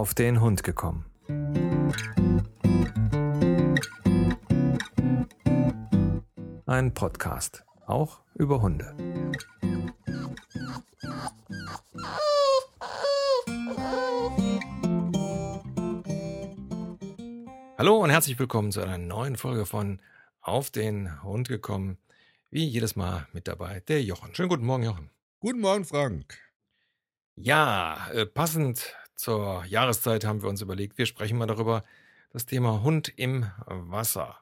auf 0.00 0.14
den 0.14 0.40
Hund 0.40 0.62
gekommen. 0.62 1.04
Ein 6.64 6.94
Podcast, 6.94 7.66
auch 7.84 8.22
über 8.34 8.62
Hunde. 8.62 8.96
Hallo 17.76 17.98
und 17.98 18.08
herzlich 18.08 18.38
willkommen 18.38 18.72
zu 18.72 18.80
einer 18.80 18.96
neuen 18.96 19.36
Folge 19.36 19.66
von 19.66 20.00
Auf 20.40 20.70
den 20.70 21.22
Hund 21.22 21.46
gekommen. 21.50 21.98
Wie 22.48 22.64
jedes 22.64 22.96
Mal 22.96 23.28
mit 23.34 23.46
dabei 23.48 23.80
der 23.80 24.02
Jochen. 24.02 24.34
Schönen 24.34 24.48
guten 24.48 24.64
Morgen, 24.64 24.84
Jochen. 24.84 25.10
Guten 25.40 25.60
Morgen, 25.60 25.84
Frank. 25.84 26.38
Ja, 27.34 28.08
äh, 28.14 28.24
passend 28.24 28.94
zur 29.20 29.64
Jahreszeit 29.66 30.24
haben 30.24 30.42
wir 30.42 30.48
uns 30.48 30.62
überlegt, 30.62 30.98
wir 30.98 31.06
sprechen 31.06 31.38
mal 31.38 31.46
darüber, 31.46 31.84
das 32.32 32.46
Thema 32.46 32.82
Hund 32.82 33.12
im 33.16 33.46
Wasser. 33.66 34.38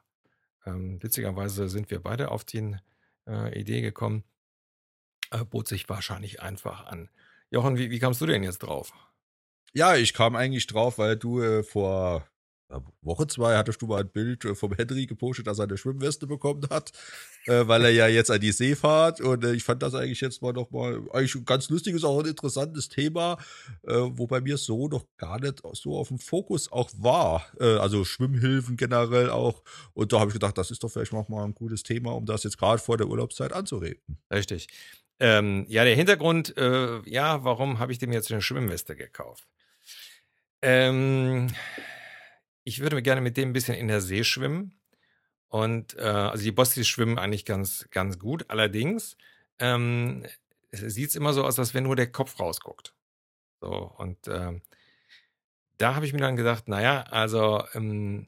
Ähm, 0.65 1.01
witzigerweise 1.01 1.69
sind 1.69 1.91
wir 1.91 2.01
beide 2.01 2.31
auf 2.31 2.45
die 2.45 2.75
äh, 3.27 3.59
Idee 3.59 3.81
gekommen. 3.81 4.23
Äh, 5.31 5.43
bot 5.45 5.67
sich 5.67 5.89
wahrscheinlich 5.89 6.41
einfach 6.41 6.85
an. 6.85 7.09
Jochen, 7.49 7.77
wie, 7.77 7.89
wie 7.91 7.99
kamst 7.99 8.21
du 8.21 8.25
denn 8.25 8.43
jetzt 8.43 8.59
drauf? 8.59 8.93
Ja, 9.73 9.95
ich 9.95 10.13
kam 10.13 10.35
eigentlich 10.35 10.67
drauf, 10.67 10.97
weil 10.97 11.17
du 11.17 11.41
äh, 11.41 11.63
vor 11.63 12.27
Woche 13.01 13.27
zwei 13.27 13.57
hattest 13.57 13.81
du 13.81 13.87
mal 13.87 14.01
ein 14.01 14.09
Bild 14.09 14.45
äh, 14.45 14.55
vom 14.55 14.73
Henry 14.73 15.05
gepostet, 15.05 15.47
dass 15.47 15.59
er 15.59 15.63
eine 15.63 15.77
Schwimmweste 15.77 16.27
bekommen 16.27 16.67
hat, 16.69 16.91
äh, 17.45 17.67
weil 17.67 17.83
er 17.83 17.91
ja 17.91 18.07
jetzt 18.07 18.29
an 18.29 18.39
die 18.39 18.51
See 18.51 18.75
fahrt. 18.75 19.21
Und 19.21 19.43
äh, 19.43 19.53
ich 19.53 19.63
fand 19.63 19.81
das 19.81 19.95
eigentlich 19.95 20.21
jetzt 20.21 20.41
mal 20.41 20.53
nochmal 20.53 21.01
eigentlich 21.11 21.35
ein 21.35 21.45
ganz 21.45 21.69
lustiges, 21.69 22.03
auch 22.03 22.19
ein 22.19 22.27
interessantes 22.27 22.89
Thema, 22.89 23.37
äh, 23.83 23.93
wo 23.93 24.27
mir 24.39 24.57
so 24.57 24.87
noch 24.87 25.05
gar 25.17 25.39
nicht 25.39 25.63
so 25.73 25.97
auf 25.97 26.09
dem 26.09 26.19
Fokus 26.19 26.71
auch 26.71 26.89
war. 26.97 27.45
Äh, 27.59 27.77
also 27.77 28.05
Schwimmhilfen 28.05 28.77
generell 28.77 29.29
auch. 29.29 29.63
Und 29.93 30.13
da 30.13 30.19
habe 30.19 30.29
ich 30.29 30.33
gedacht, 30.33 30.57
das 30.57 30.71
ist 30.71 30.83
doch 30.83 30.89
vielleicht 30.89 31.13
noch 31.13 31.29
mal 31.29 31.43
ein 31.43 31.55
gutes 31.55 31.83
Thema, 31.83 32.11
um 32.15 32.25
das 32.25 32.43
jetzt 32.43 32.57
gerade 32.57 32.81
vor 32.81 32.97
der 32.97 33.07
Urlaubszeit 33.07 33.51
anzureden. 33.53 34.19
Richtig. 34.31 34.67
Ähm, 35.19 35.65
ja, 35.67 35.83
der 35.83 35.95
Hintergrund, 35.95 36.55
äh, 36.57 37.01
ja, 37.09 37.43
warum 37.43 37.79
habe 37.79 37.91
ich 37.91 37.97
dem 37.97 38.13
jetzt 38.13 38.31
eine 38.31 38.41
Schwimmweste 38.41 38.95
gekauft? 38.95 39.47
Ähm, 40.61 41.47
ich 42.69 42.81
würde 42.81 43.01
gerne 43.01 43.19
mit 43.19 43.35
dem 43.35 43.49
ein 43.49 43.53
bisschen 43.53 43.75
in 43.75 43.87
der 43.87 43.99
See 43.99 44.23
schwimmen. 44.23 44.79
Und 45.47 45.97
äh, 45.97 46.01
also 46.01 46.43
die 46.43 46.51
Bostis 46.51 46.87
schwimmen 46.87 47.17
eigentlich 47.17 47.43
ganz, 47.43 47.87
ganz 47.89 48.19
gut. 48.19 48.45
Allerdings 48.49 49.17
ähm, 49.57 50.23
sieht 50.71 51.09
es 51.09 51.15
immer 51.15 51.33
so 51.33 51.43
aus, 51.43 51.57
als 51.57 51.73
wenn 51.73 51.85
nur 51.85 51.95
der 51.95 52.11
Kopf 52.11 52.39
rausguckt. 52.39 52.93
So, 53.59 53.91
und 53.97 54.27
äh, 54.27 54.61
da 55.77 55.95
habe 55.95 56.05
ich 56.05 56.13
mir 56.13 56.19
dann 56.19 56.35
gedacht, 56.35 56.67
naja, 56.67 57.01
also 57.09 57.63
ähm, 57.73 58.27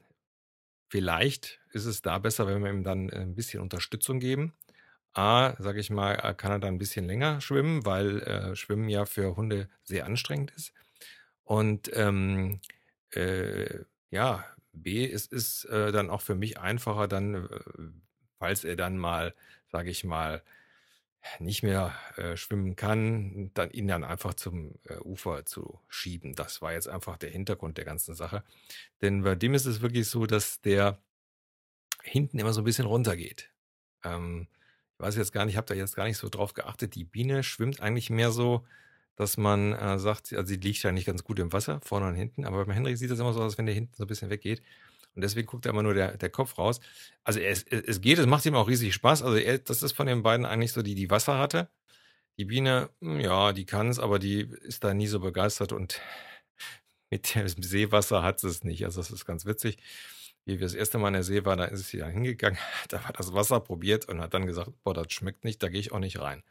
vielleicht 0.88 1.60
ist 1.70 1.84
es 1.84 2.02
da 2.02 2.18
besser, 2.18 2.48
wenn 2.48 2.64
wir 2.64 2.70
ihm 2.70 2.82
dann 2.82 3.10
ein 3.10 3.36
bisschen 3.36 3.62
Unterstützung 3.62 4.18
geben. 4.18 4.54
A, 5.12 5.54
sage 5.62 5.78
ich 5.78 5.90
mal, 5.90 6.16
kann 6.34 6.50
er 6.50 6.58
dann 6.58 6.74
ein 6.74 6.78
bisschen 6.78 7.06
länger 7.06 7.40
schwimmen, 7.40 7.86
weil 7.86 8.22
äh, 8.22 8.56
Schwimmen 8.56 8.88
ja 8.88 9.06
für 9.06 9.36
Hunde 9.36 9.68
sehr 9.84 10.04
anstrengend 10.04 10.50
ist. 10.56 10.72
Und 11.44 11.90
ähm, 11.94 12.60
äh, 13.10 13.84
ja, 14.12 14.44
B, 14.72 15.10
es 15.10 15.26
ist 15.26 15.64
äh, 15.64 15.90
dann 15.90 16.10
auch 16.10 16.20
für 16.20 16.34
mich 16.36 16.58
einfacher, 16.60 17.08
dann, 17.08 17.34
äh, 17.34 17.48
falls 18.38 18.64
er 18.64 18.76
dann 18.76 18.98
mal, 18.98 19.34
sage 19.72 19.90
ich 19.90 20.04
mal, 20.04 20.42
nicht 21.38 21.62
mehr 21.62 21.94
äh, 22.16 22.36
schwimmen 22.36 22.76
kann, 22.76 23.50
dann 23.54 23.70
ihn 23.70 23.88
dann 23.88 24.04
einfach 24.04 24.34
zum 24.34 24.74
äh, 24.84 24.98
Ufer 24.98 25.46
zu 25.46 25.80
schieben. 25.88 26.34
Das 26.34 26.60
war 26.62 26.72
jetzt 26.72 26.88
einfach 26.88 27.16
der 27.16 27.30
Hintergrund 27.30 27.78
der 27.78 27.84
ganzen 27.84 28.14
Sache. 28.14 28.44
Denn 29.02 29.22
bei 29.22 29.34
dem 29.34 29.54
ist 29.54 29.66
es 29.66 29.80
wirklich 29.80 30.08
so, 30.08 30.26
dass 30.26 30.60
der 30.60 30.98
hinten 32.02 32.38
immer 32.38 32.52
so 32.52 32.60
ein 32.62 32.64
bisschen 32.64 32.86
runtergeht. 32.86 33.50
Ähm, 34.04 34.48
ich 34.94 35.00
weiß 35.00 35.16
jetzt 35.16 35.32
gar 35.32 35.44
nicht, 35.44 35.54
ich 35.54 35.56
habe 35.58 35.66
da 35.66 35.74
jetzt 35.74 35.96
gar 35.96 36.04
nicht 36.04 36.18
so 36.18 36.28
drauf 36.28 36.54
geachtet. 36.54 36.96
Die 36.96 37.04
Biene 37.04 37.42
schwimmt 37.44 37.80
eigentlich 37.80 38.10
mehr 38.10 38.32
so 38.32 38.66
dass 39.16 39.36
man 39.36 39.72
äh, 39.72 39.98
sagt, 39.98 40.32
also 40.32 40.46
sie 40.46 40.56
liegt 40.56 40.82
ja 40.82 40.92
nicht 40.92 41.06
ganz 41.06 41.24
gut 41.24 41.38
im 41.38 41.52
Wasser, 41.52 41.80
vorne 41.82 42.08
und 42.08 42.14
hinten, 42.14 42.44
aber 42.44 42.64
beim 42.64 42.74
Henry 42.74 42.96
sieht 42.96 43.10
das 43.10 43.18
immer 43.18 43.32
so 43.32 43.40
aus, 43.40 43.52
als 43.52 43.58
wenn 43.58 43.66
der 43.66 43.74
hinten 43.74 43.94
so 43.94 44.04
ein 44.04 44.08
bisschen 44.08 44.30
weggeht. 44.30 44.62
Und 45.14 45.22
deswegen 45.22 45.46
guckt 45.46 45.66
da 45.66 45.70
immer 45.70 45.82
nur 45.82 45.94
der, 45.94 46.16
der 46.16 46.30
Kopf 46.30 46.56
raus. 46.58 46.80
Also 47.22 47.38
es, 47.40 47.64
es 47.64 48.00
geht, 48.00 48.18
es 48.18 48.26
macht 48.26 48.46
ihm 48.46 48.54
auch 48.54 48.68
riesig 48.68 48.94
Spaß. 48.94 49.22
Also 49.22 49.36
er, 49.36 49.58
das 49.58 49.82
ist 49.82 49.92
von 49.92 50.06
den 50.06 50.22
beiden 50.22 50.46
eigentlich 50.46 50.72
so, 50.72 50.82
die 50.82 50.94
die 50.94 51.10
Wasser 51.10 51.38
hatte. 51.38 51.68
Die 52.38 52.46
Biene, 52.46 52.90
hm, 53.00 53.20
ja, 53.20 53.52
die 53.52 53.66
kann 53.66 53.88
es, 53.88 53.98
aber 53.98 54.18
die 54.18 54.40
ist 54.62 54.84
da 54.84 54.94
nie 54.94 55.06
so 55.06 55.20
begeistert 55.20 55.72
und 55.72 56.00
mit 57.10 57.34
dem 57.34 57.48
Seewasser 57.48 58.22
hat 58.22 58.40
sie 58.40 58.48
es 58.48 58.64
nicht. 58.64 58.84
Also 58.84 59.00
das 59.00 59.10
ist 59.10 59.26
ganz 59.26 59.44
witzig. 59.44 59.78
Wie 60.44 60.58
wir 60.58 60.66
das 60.66 60.74
erste 60.74 60.98
Mal 60.98 61.08
in 61.08 61.14
der 61.14 61.22
See 61.22 61.44
waren, 61.44 61.58
da 61.58 61.66
ist 61.66 61.88
sie 61.88 61.98
dann 61.98 62.10
hingegangen, 62.10 62.58
da 62.88 63.04
war 63.04 63.12
das 63.12 63.32
Wasser 63.34 63.60
probiert 63.60 64.08
und 64.08 64.20
hat 64.20 64.34
dann 64.34 64.46
gesagt, 64.46 64.70
boah, 64.82 64.94
das 64.94 65.12
schmeckt 65.12 65.44
nicht, 65.44 65.62
da 65.62 65.68
gehe 65.68 65.80
ich 65.80 65.92
auch 65.92 65.98
nicht 65.98 66.20
rein. 66.20 66.42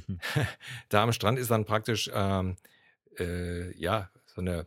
da 0.88 1.02
am 1.02 1.12
Strand 1.12 1.38
ist 1.38 1.50
dann 1.50 1.64
praktisch, 1.64 2.10
ähm, 2.12 2.56
äh, 3.18 3.76
ja, 3.76 4.10
so 4.26 4.40
eine 4.40 4.66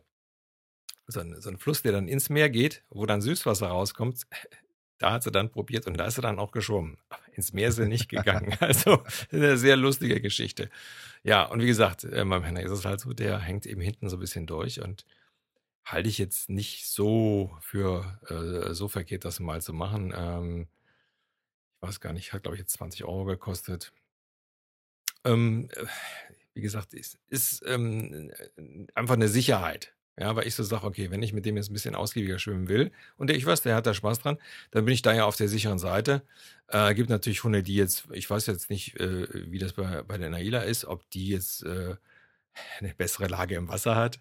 so 1.06 1.20
ein, 1.20 1.40
so 1.40 1.50
ein 1.50 1.58
Fluss, 1.58 1.82
der 1.82 1.92
dann 1.92 2.08
ins 2.08 2.30
Meer 2.30 2.50
geht, 2.50 2.82
wo 2.90 3.06
dann 3.06 3.20
Süßwasser 3.22 3.68
rauskommt. 3.68 4.22
Da 4.98 5.12
hat 5.12 5.24
sie 5.24 5.30
dann 5.30 5.50
probiert 5.50 5.86
und 5.86 5.98
da 5.98 6.06
ist 6.06 6.14
sie 6.14 6.22
dann 6.22 6.38
auch 6.38 6.52
geschwommen. 6.52 6.96
Aber 7.10 7.20
ins 7.34 7.52
Meer 7.52 7.68
ist 7.68 7.76
sie 7.76 7.86
nicht 7.86 8.08
gegangen. 8.08 8.56
Also 8.60 9.04
eine 9.30 9.58
sehr 9.58 9.76
lustige 9.76 10.22
Geschichte. 10.22 10.70
Ja, 11.22 11.42
und 11.44 11.60
wie 11.60 11.66
gesagt, 11.66 12.04
äh, 12.04 12.24
beim 12.24 12.42
Henry 12.42 12.64
ist 12.64 12.70
es 12.70 12.86
halt 12.86 13.00
so, 13.00 13.12
der 13.12 13.38
hängt 13.38 13.66
eben 13.66 13.82
hinten 13.82 14.08
so 14.08 14.16
ein 14.16 14.20
bisschen 14.20 14.46
durch 14.46 14.80
und 14.80 15.04
halte 15.84 16.08
ich 16.08 16.16
jetzt 16.16 16.48
nicht 16.48 16.86
so 16.86 17.54
für 17.60 18.18
äh, 18.30 18.72
so 18.72 18.88
verkehrt, 18.88 19.26
das 19.26 19.38
mal 19.38 19.60
zu 19.60 19.74
machen. 19.74 20.14
Ähm, 20.16 20.68
ich 21.82 21.88
weiß 21.88 22.00
gar 22.00 22.14
nicht, 22.14 22.32
hat 22.32 22.44
glaube 22.44 22.56
ich 22.56 22.60
jetzt 22.60 22.72
20 22.72 23.04
Euro 23.04 23.26
gekostet. 23.26 23.92
Ähm, 25.26 25.68
äh, 25.72 25.86
wie 26.54 26.62
gesagt, 26.62 26.94
ist, 26.94 27.18
ist 27.28 27.62
ähm, 27.66 28.32
einfach 28.94 29.14
eine 29.14 29.28
Sicherheit. 29.28 29.92
Ja, 30.18 30.34
weil 30.34 30.46
ich 30.46 30.54
so 30.54 30.62
sage, 30.62 30.86
okay, 30.86 31.10
wenn 31.10 31.22
ich 31.22 31.34
mit 31.34 31.44
dem 31.44 31.58
jetzt 31.58 31.68
ein 31.70 31.74
bisschen 31.74 31.94
ausgiebiger 31.94 32.38
schwimmen 32.38 32.68
will 32.68 32.90
und 33.18 33.28
der, 33.28 33.36
ich 33.36 33.44
weiß, 33.44 33.60
der 33.60 33.74
hat 33.74 33.86
da 33.86 33.92
Spaß 33.92 34.20
dran, 34.20 34.38
dann 34.70 34.86
bin 34.86 34.94
ich 34.94 35.02
da 35.02 35.12
ja 35.12 35.26
auf 35.26 35.36
der 35.36 35.48
sicheren 35.48 35.78
Seite. 35.78 36.22
Äh, 36.68 36.94
gibt 36.94 37.10
natürlich 37.10 37.44
Hunde, 37.44 37.62
die 37.62 37.74
jetzt, 37.74 38.06
ich 38.12 38.28
weiß 38.30 38.46
jetzt 38.46 38.70
nicht, 38.70 38.98
äh, 38.98 39.26
wie 39.50 39.58
das 39.58 39.74
bei, 39.74 40.02
bei 40.04 40.16
der 40.16 40.30
Naila 40.30 40.60
ist, 40.60 40.86
ob 40.86 41.08
die 41.10 41.28
jetzt 41.28 41.64
äh, 41.64 41.96
eine 42.78 42.94
bessere 42.94 43.26
Lage 43.26 43.56
im 43.56 43.68
Wasser 43.68 43.94
hat. 43.94 44.18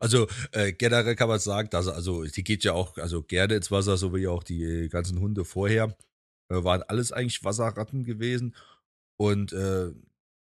Also 0.00 0.26
äh, 0.52 0.72
generell 0.72 1.16
kann 1.16 1.28
man 1.28 1.40
sagen, 1.40 1.68
dass 1.70 1.88
also 1.88 2.24
die 2.24 2.44
geht 2.44 2.64
ja 2.64 2.72
auch 2.72 2.96
also 2.96 3.22
gerne 3.22 3.56
ins 3.56 3.70
Wasser, 3.70 3.98
so 3.98 4.14
wie 4.14 4.28
auch 4.28 4.42
die 4.42 4.88
ganzen 4.90 5.20
Hunde 5.20 5.44
vorher 5.44 5.96
äh, 6.48 6.64
waren 6.64 6.82
alles 6.84 7.12
eigentlich 7.12 7.44
Wasserratten 7.44 8.04
gewesen 8.04 8.54
und 9.20 9.52
äh, 9.52 9.92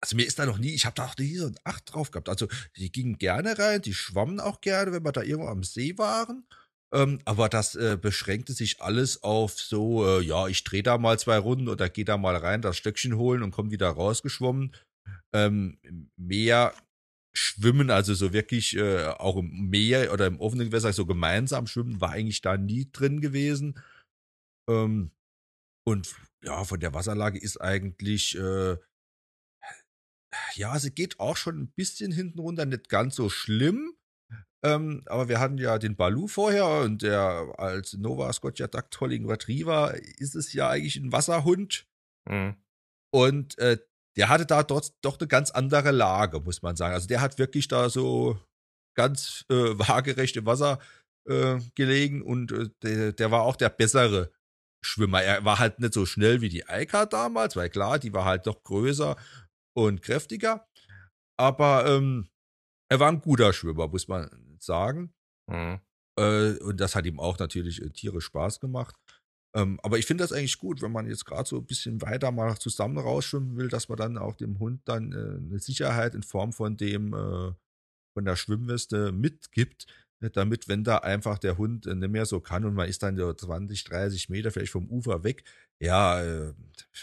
also 0.03 0.17
mir 0.17 0.27
ist 0.27 0.39
da 0.39 0.47
noch 0.47 0.59
nie, 0.59 0.71
ich 0.71 0.85
habe 0.85 0.95
da 0.95 1.07
auch 1.07 1.17
nie 1.17 1.37
so 1.37 1.47
ein 1.47 1.59
Acht 1.65 1.93
drauf 1.93 2.11
gehabt. 2.11 2.29
Also 2.29 2.49
die 2.77 2.91
gingen 2.91 3.19
gerne 3.19 3.59
rein, 3.59 3.83
die 3.83 3.95
schwammen 3.95 4.41
auch 4.41 4.61
gerne, 4.61 4.93
wenn 4.93 5.05
wir 5.05 5.13
da 5.13 5.23
irgendwo 5.23 5.49
am 5.49 5.63
See 5.63 5.97
waren. 5.97 6.45
Ähm, 6.93 7.21
aber 7.25 7.49
das 7.49 7.75
äh, 7.75 7.97
beschränkte 8.01 8.53
sich 8.53 8.83
alles 8.83 9.23
auf 9.23 9.59
so, 9.59 10.07
äh, 10.07 10.23
ja, 10.23 10.49
ich 10.49 10.65
drehe 10.65 10.83
da 10.83 10.99
mal 10.99 11.19
zwei 11.19 11.39
Runden 11.39 11.69
oder 11.69 11.89
gehe 11.89 12.05
da 12.05 12.19
mal 12.19 12.37
rein, 12.37 12.63
das 12.63 12.77
Stöckchen 12.77 13.17
holen 13.17 13.43
und 13.43 13.53
komme 13.53 13.71
wieder 13.71 13.89
rausgeschwommen. 13.89 14.75
Ähm, 15.33 15.79
mehr 16.17 16.75
schwimmen, 17.35 17.91
also 17.91 18.13
so 18.13 18.33
wirklich 18.33 18.77
äh, 18.77 19.07
auch 19.07 19.37
im 19.37 19.71
Meer 19.71 20.13
oder 20.13 20.27
im 20.27 20.39
offenen 20.39 20.67
Gewässer 20.67 20.93
so 20.93 21.07
gemeinsam 21.07 21.67
schwimmen, 21.67 22.01
war 22.01 22.11
eigentlich 22.11 22.43
da 22.43 22.59
nie 22.59 22.91
drin 22.93 23.21
gewesen. 23.21 23.81
Ähm, 24.69 25.13
und 25.87 26.15
ja, 26.43 26.65
von 26.65 26.81
der 26.81 26.95
Wasserlage 26.95 27.39
ist 27.39 27.61
eigentlich, 27.61 28.37
äh, 28.37 28.77
ja, 30.55 30.79
sie 30.79 30.93
geht 30.93 31.21
auch 31.21 31.37
schon 31.37 31.59
ein 31.59 31.73
bisschen 31.73 32.13
hinten 32.13 32.39
runter, 32.39 32.65
nicht 32.65 32.89
ganz 32.89 33.17
so 33.17 33.29
schlimm. 33.29 33.95
Ähm, 34.65 35.03
aber 35.07 35.29
wir 35.29 35.41
hatten 35.41 35.59
ja 35.59 35.79
den 35.79 35.97
Balu 35.97 36.29
vorher 36.29 36.67
und 36.83 37.03
der 37.03 37.53
als 37.59 37.95
Nova 37.95 38.33
Scotia 38.33 38.69
Duck 38.69 38.91
Tolling 38.91 39.29
Retriever 39.29 39.95
ist 40.19 40.37
es 40.37 40.53
ja 40.53 40.69
eigentlich 40.69 40.97
ein 40.97 41.13
Wasserhund. 41.13 41.87
Mhm. 42.29 42.57
Und 43.13 43.59
äh, 43.59 43.79
der 44.17 44.29
hatte 44.29 44.47
da 44.47 44.63
dort 44.63 44.95
doch 45.03 45.19
eine 45.19 45.27
ganz 45.27 45.51
andere 45.51 45.91
Lage, 45.91 46.41
muss 46.41 46.63
man 46.63 46.77
sagen. 46.77 46.95
Also 46.95 47.09
der 47.09 47.21
hat 47.21 47.39
wirklich 47.39 47.67
da 47.69 47.91
so 47.91 48.39
ganz 48.97 49.45
äh, 49.51 49.55
waagerecht 49.79 50.37
im 50.37 50.47
Wasser 50.47 50.79
äh, 51.27 51.59
gelegen 51.75 52.23
und 52.23 52.53
äh, 52.53 52.69
der, 52.83 53.13
der 53.13 53.31
war 53.31 53.43
auch 53.43 53.57
der 53.57 53.69
bessere 53.69 54.33
Schwimmer. 54.85 55.23
Er 55.23 55.45
war 55.45 55.59
halt 55.59 55.79
nicht 55.79 55.95
so 55.95 56.07
schnell 56.07 56.41
wie 56.41 56.49
die 56.49 56.69
Eika 56.69 57.07
damals, 57.07 57.57
weil 57.57 57.71
klar, 57.71 57.99
die 57.99 58.13
war 58.13 58.25
halt 58.25 58.47
doch 58.47 58.63
größer 58.63 59.17
und 59.77 60.03
kräftiger. 60.03 60.67
Aber 61.39 61.87
ähm, 61.87 62.29
er 62.91 63.01
war 63.01 63.09
ein 63.09 63.21
guter 63.21 63.53
Schwimmer, 63.53 63.89
muss 63.89 64.09
man 64.09 64.57
sagen. 64.59 65.15
Mhm. 65.51 65.81
Äh, 66.19 66.59
und 66.59 66.79
das 66.81 66.95
hat 66.95 67.07
ihm 67.07 67.21
auch 67.21 67.39
natürlich 67.39 67.81
äh, 67.81 67.91
tierisch 67.91 68.27
Spaß 68.27 68.61
gemacht. 68.61 68.97
Ähm, 69.55 69.79
aber 69.83 69.99
ich 69.99 70.07
finde 70.07 70.25
das 70.25 70.33
eigentlich 70.33 70.59
gut, 70.59 70.81
wenn 70.83 70.93
man 70.93 71.07
jetzt 71.07 71.27
gerade 71.27 71.49
so 71.49 71.59
ein 71.59 71.67
bisschen 71.67 72.01
weiter 72.01 72.31
mal 72.31 72.57
zusammen 72.59 72.99
rausschwimmen 72.99 73.57
will, 73.57 73.69
dass 73.69 73.89
man 73.89 73.99
dann 73.99 74.19
auch 74.19 74.35
dem 74.35 74.59
Hund 74.59 74.81
dann 74.87 75.13
äh, 75.13 75.47
eine 75.47 75.59
Sicherheit 75.59 76.15
in 76.15 76.23
Form 76.23 76.53
von 76.53 76.77
dem 76.77 77.13
äh, 77.13 77.53
von 78.15 78.25
der 78.25 78.37
Schwimmweste 78.37 79.13
mitgibt, 79.13 79.87
damit, 80.31 80.69
wenn 80.69 80.85
da 80.85 80.99
einfach 80.99 81.39
der 81.39 81.59
Hund 81.59 81.87
äh, 81.87 81.95
nicht 81.95 82.11
mehr 82.11 82.27
so 82.27 82.41
kann 82.41 82.65
und 82.65 82.75
man 82.75 82.89
ist 82.89 83.03
dann 83.03 83.17
so 83.17 83.33
20, 83.33 83.85
30 83.85 84.29
Meter 84.29 84.51
vielleicht 84.51 84.73
vom 84.73 84.89
Ufer 84.89 85.25
weg, 85.25 85.45
ja, 85.81 86.23
äh, 86.23 86.53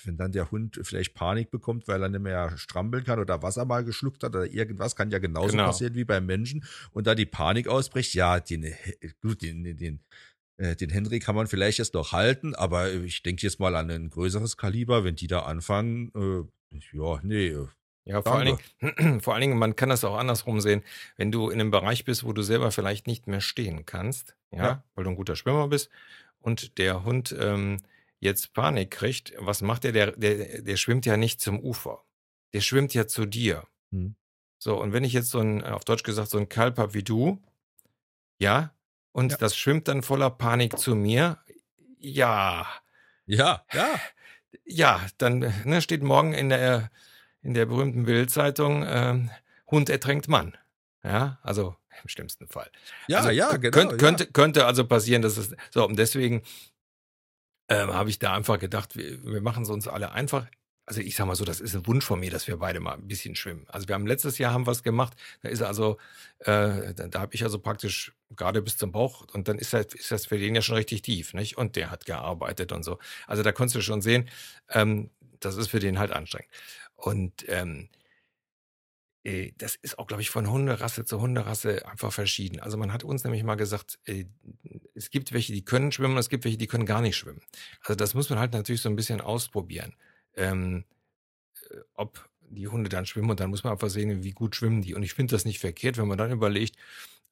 wenn 0.05 0.17
dann 0.17 0.31
der 0.31 0.51
Hund 0.51 0.79
vielleicht 0.83 1.13
Panik 1.13 1.51
bekommt, 1.51 1.87
weil 1.87 2.01
er 2.01 2.09
nicht 2.09 2.21
mehr 2.21 2.57
strampeln 2.57 3.03
kann 3.03 3.19
oder 3.19 3.41
Wasser 3.41 3.65
mal 3.65 3.83
geschluckt 3.83 4.23
hat 4.23 4.35
oder 4.35 4.51
irgendwas, 4.51 4.95
kann 4.95 5.11
ja 5.11 5.19
genauso 5.19 5.51
genau. 5.51 5.67
passieren 5.67 5.95
wie 5.95 6.05
beim 6.05 6.25
Menschen 6.25 6.63
und 6.91 7.07
da 7.07 7.15
die 7.15 7.25
Panik 7.25 7.67
ausbricht, 7.67 8.13
ja, 8.13 8.39
den, 8.39 8.73
gut, 9.21 9.41
den, 9.41 9.63
den, 9.63 9.77
den 9.77 9.99
den 10.61 10.89
Henry 10.89 11.19
kann 11.19 11.35
man 11.35 11.47
vielleicht 11.47 11.77
jetzt 11.77 11.93
noch 11.93 12.11
halten, 12.11 12.53
aber 12.53 12.91
ich 12.91 13.23
denke 13.23 13.43
jetzt 13.43 13.61
mal 13.61 13.77
an 13.77 13.89
ein 13.89 14.09
größeres 14.09 14.57
Kaliber, 14.57 15.05
wenn 15.05 15.15
die 15.15 15.27
da 15.27 15.43
anfangen, 15.43 16.11
äh, 16.13 16.77
ja, 16.91 17.19
nee, 17.23 17.55
ja, 18.09 18.23
vor 18.23 18.33
allen, 18.33 18.57
Dingen, 18.79 19.21
vor 19.21 19.35
allen 19.35 19.41
Dingen, 19.41 19.57
man 19.59 19.75
kann 19.75 19.89
das 19.89 20.03
auch 20.03 20.17
andersrum 20.17 20.61
sehen, 20.61 20.83
wenn 21.15 21.31
du 21.31 21.49
in 21.49 21.61
einem 21.61 21.69
Bereich 21.69 22.05
bist, 22.05 22.23
wo 22.23 22.33
du 22.33 22.41
selber 22.41 22.71
vielleicht 22.71 23.05
nicht 23.05 23.27
mehr 23.27 23.39
stehen 23.39 23.85
kannst, 23.85 24.35
ja, 24.49 24.63
ja. 24.63 24.83
weil 24.95 25.03
du 25.03 25.11
ein 25.11 25.15
guter 25.15 25.35
Schwimmer 25.35 25.67
bist 25.67 25.91
und 26.39 26.79
der 26.79 27.03
Hund 27.03 27.35
ähm, 27.39 27.77
jetzt 28.19 28.53
Panik 28.53 28.89
kriegt, 28.89 29.33
was 29.37 29.61
macht 29.61 29.83
der? 29.83 29.91
der? 29.91 30.13
Der, 30.13 30.63
der 30.63 30.75
schwimmt 30.75 31.05
ja 31.05 31.17
nicht 31.17 31.39
zum 31.39 31.59
Ufer. 31.59 32.03
Der 32.53 32.61
schwimmt 32.61 32.95
ja 32.95 33.05
zu 33.05 33.27
dir. 33.27 33.67
Hm. 33.91 34.15
So, 34.57 34.81
und 34.81 34.91
wenn 34.91 35.03
ich 35.03 35.13
jetzt 35.13 35.29
so 35.29 35.39
ein, 35.39 35.63
auf 35.63 35.85
Deutsch 35.85 36.03
gesagt, 36.03 36.31
so 36.31 36.39
ein 36.39 36.49
Kalb 36.49 36.79
habe 36.79 36.95
wie 36.95 37.03
du, 37.03 37.39
ja, 38.39 38.73
und 39.11 39.33
ja. 39.33 39.37
das 39.37 39.55
schwimmt 39.55 39.87
dann 39.87 40.01
voller 40.01 40.31
Panik 40.31 40.79
zu 40.79 40.95
mir, 40.95 41.37
ja. 41.99 42.65
Ja, 43.27 43.63
ja. 43.71 43.99
Ja, 44.65 45.05
dann 45.19 45.53
ne, 45.63 45.79
steht 45.83 46.01
morgen 46.01 46.33
in 46.33 46.49
der 46.49 46.89
in 47.41 47.53
der 47.53 47.65
berühmten 47.65 48.05
Bildzeitung, 48.05 48.83
äh, 48.83 49.27
Hund 49.67 49.89
ertränkt 49.89 50.27
Mann. 50.27 50.57
Ja, 51.03 51.39
also 51.43 51.75
im 52.03 52.09
schlimmsten 52.09 52.47
Fall. 52.47 52.69
Ja, 53.07 53.19
also, 53.19 53.29
ja, 53.29 53.55
genau. 53.57 53.71
Könnt, 53.71 53.97
könnte, 53.99 54.23
ja. 54.25 54.29
könnte 54.31 54.65
also 54.65 54.85
passieren, 54.85 55.21
dass 55.21 55.37
es 55.37 55.55
so 55.71 55.85
und 55.85 55.97
deswegen 55.97 56.43
ähm, 57.69 57.93
habe 57.93 58.09
ich 58.09 58.19
da 58.19 58.33
einfach 58.33 58.59
gedacht, 58.59 58.95
wir, 58.95 59.23
wir 59.23 59.41
machen 59.41 59.63
es 59.63 59.69
uns 59.69 59.87
alle 59.87 60.11
einfach. 60.11 60.47
Also 60.85 61.01
ich 61.01 61.15
sag 61.15 61.27
mal 61.27 61.35
so, 61.35 61.45
das 61.45 61.61
ist 61.61 61.75
ein 61.75 61.85
Wunsch 61.85 62.03
von 62.03 62.19
mir, 62.19 62.31
dass 62.31 62.47
wir 62.47 62.57
beide 62.57 62.79
mal 62.79 62.93
ein 62.93 63.07
bisschen 63.07 63.35
schwimmen. 63.35 63.67
Also 63.69 63.87
wir 63.87 63.93
haben 63.93 64.07
letztes 64.07 64.39
Jahr 64.39 64.53
haben 64.53 64.65
was 64.65 64.81
gemacht, 64.81 65.13
da 65.43 65.49
ist 65.49 65.61
also, 65.61 65.97
äh, 66.39 66.95
da, 66.95 67.07
da 67.07 67.19
habe 67.19 67.35
ich 67.35 67.43
also 67.43 67.59
praktisch 67.59 68.11
gerade 68.35 68.63
bis 68.63 68.77
zum 68.77 68.91
Bauch 68.91 69.23
und 69.33 69.47
dann 69.47 69.59
ist 69.59 69.71
das, 69.71 69.93
ist 69.93 70.11
das 70.11 70.25
für 70.25 70.39
den 70.39 70.55
ja 70.55 70.63
schon 70.63 70.77
richtig 70.77 71.03
tief, 71.03 71.35
nicht? 71.35 71.57
Und 71.59 71.75
der 71.75 71.91
hat 71.91 72.07
gearbeitet 72.07 72.71
und 72.71 72.83
so. 72.83 72.97
Also 73.27 73.43
da 73.43 73.51
konntest 73.51 73.75
du 73.75 73.81
schon 73.81 74.01
sehen, 74.01 74.27
ähm, 74.69 75.11
das 75.39 75.57
ist 75.57 75.67
für 75.69 75.79
den 75.79 75.99
halt 75.99 76.11
anstrengend. 76.11 76.49
Und 76.99 77.45
ähm, 77.47 77.89
äh, 79.23 79.51
das 79.57 79.75
ist 79.75 79.99
auch, 79.99 80.07
glaube 80.07 80.21
ich, 80.21 80.29
von 80.29 80.49
Hunderasse 80.49 81.05
zu 81.05 81.21
Hunderasse 81.21 81.85
einfach 81.87 82.11
verschieden. 82.11 82.59
Also 82.59 82.77
man 82.77 82.93
hat 82.93 83.03
uns 83.03 83.23
nämlich 83.23 83.43
mal 83.43 83.55
gesagt, 83.55 83.99
äh, 84.05 84.25
es 84.95 85.09
gibt 85.09 85.31
welche, 85.33 85.53
die 85.53 85.65
können 85.65 85.91
schwimmen, 85.91 86.17
es 86.17 86.29
gibt 86.29 86.43
welche, 86.43 86.57
die 86.57 86.67
können 86.67 86.85
gar 86.85 87.01
nicht 87.01 87.17
schwimmen. 87.17 87.41
Also 87.81 87.95
das 87.95 88.13
muss 88.13 88.29
man 88.29 88.39
halt 88.39 88.53
natürlich 88.53 88.81
so 88.81 88.89
ein 88.89 88.95
bisschen 88.95 89.21
ausprobieren. 89.21 89.95
Ähm, 90.35 90.85
äh, 91.69 91.77
ob 91.93 92.29
die 92.41 92.67
Hunde 92.67 92.89
dann 92.89 93.05
schwimmen 93.05 93.29
und 93.29 93.39
dann 93.39 93.49
muss 93.49 93.63
man 93.63 93.73
einfach 93.73 93.89
sehen, 93.89 94.23
wie 94.23 94.31
gut 94.31 94.55
schwimmen 94.55 94.81
die. 94.81 94.95
Und 94.95 95.03
ich 95.03 95.13
finde 95.13 95.35
das 95.35 95.45
nicht 95.45 95.59
verkehrt, 95.59 95.97
wenn 95.97 96.07
man 96.07 96.17
dann 96.17 96.31
überlegt, 96.31 96.75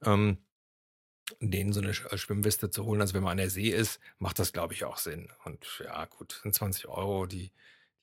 ähm, 0.04 0.38
denen 1.42 1.74
so 1.74 1.82
eine 1.82 1.94
Schwimmweste 1.94 2.70
zu 2.70 2.86
holen. 2.86 3.02
Also 3.02 3.14
wenn 3.14 3.24
man 3.24 3.32
an 3.32 3.38
der 3.38 3.50
See 3.50 3.70
ist, 3.70 4.00
macht 4.20 4.40
das, 4.40 4.54
glaube 4.54 4.74
ich, 4.74 4.86
auch 4.86 4.98
Sinn. 4.98 5.30
Und 5.44 5.82
ja, 5.84 6.06
gut, 6.06 6.40
sind 6.44 6.54
20 6.54 6.88
Euro, 6.88 7.26
die 7.26 7.52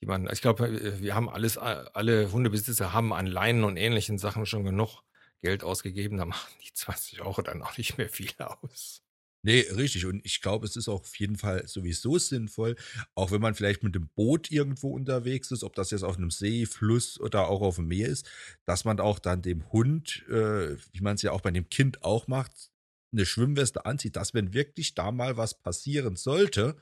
die 0.01 0.05
man, 0.05 0.29
ich 0.31 0.41
glaube, 0.41 0.67
äh, 0.67 1.01
wir 1.01 1.15
haben 1.15 1.29
alles, 1.29 1.57
alle 1.57 2.31
Hundebesitzer 2.31 2.93
haben 2.93 3.13
an 3.13 3.27
Leinen 3.27 3.63
und 3.63 3.77
ähnlichen 3.77 4.17
Sachen 4.17 4.45
schon 4.45 4.63
genug 4.63 5.01
Geld 5.41 5.63
ausgegeben, 5.63 6.17
da 6.17 6.25
machen 6.25 6.51
die 6.63 6.73
20 6.73 7.21
Euro 7.21 7.41
dann 7.41 7.61
auch 7.61 7.77
nicht 7.77 7.97
mehr 7.97 8.09
viel 8.09 8.31
aus. 8.39 9.01
Nee, 9.45 9.59
richtig. 9.75 10.07
Und 10.07 10.25
ich 10.25 10.41
glaube, 10.41 10.65
es 10.65 10.75
ist 10.75 10.87
auch 10.87 11.01
auf 11.01 11.19
jeden 11.19 11.37
Fall 11.37 11.67
sowieso 11.67 12.17
sinnvoll, 12.17 12.75
auch 13.13 13.29
wenn 13.29 13.41
man 13.41 13.53
vielleicht 13.53 13.83
mit 13.83 13.93
dem 13.93 14.09
Boot 14.15 14.49
irgendwo 14.49 14.89
unterwegs 14.89 15.51
ist, 15.51 15.63
ob 15.63 15.75
das 15.75 15.91
jetzt 15.91 16.01
auf 16.01 16.17
einem 16.17 16.31
See, 16.31 16.65
Fluss 16.65 17.19
oder 17.19 17.47
auch 17.47 17.61
auf 17.61 17.75
dem 17.75 17.87
Meer 17.87 18.09
ist, 18.09 18.27
dass 18.65 18.85
man 18.85 18.99
auch 18.99 19.19
dann 19.19 19.43
dem 19.43 19.71
Hund, 19.71 20.25
äh, 20.29 20.75
wie 20.93 21.01
man 21.01 21.13
es 21.13 21.21
ja 21.21 21.31
auch 21.31 21.41
bei 21.41 21.51
dem 21.51 21.69
Kind 21.69 22.01
auch 22.01 22.27
macht, 22.27 22.71
eine 23.13 23.27
Schwimmweste 23.27 23.85
anzieht, 23.85 24.15
dass 24.15 24.33
wenn 24.33 24.51
wirklich 24.51 24.95
da 24.95 25.11
mal 25.11 25.37
was 25.37 25.61
passieren 25.61 26.15
sollte, 26.15 26.81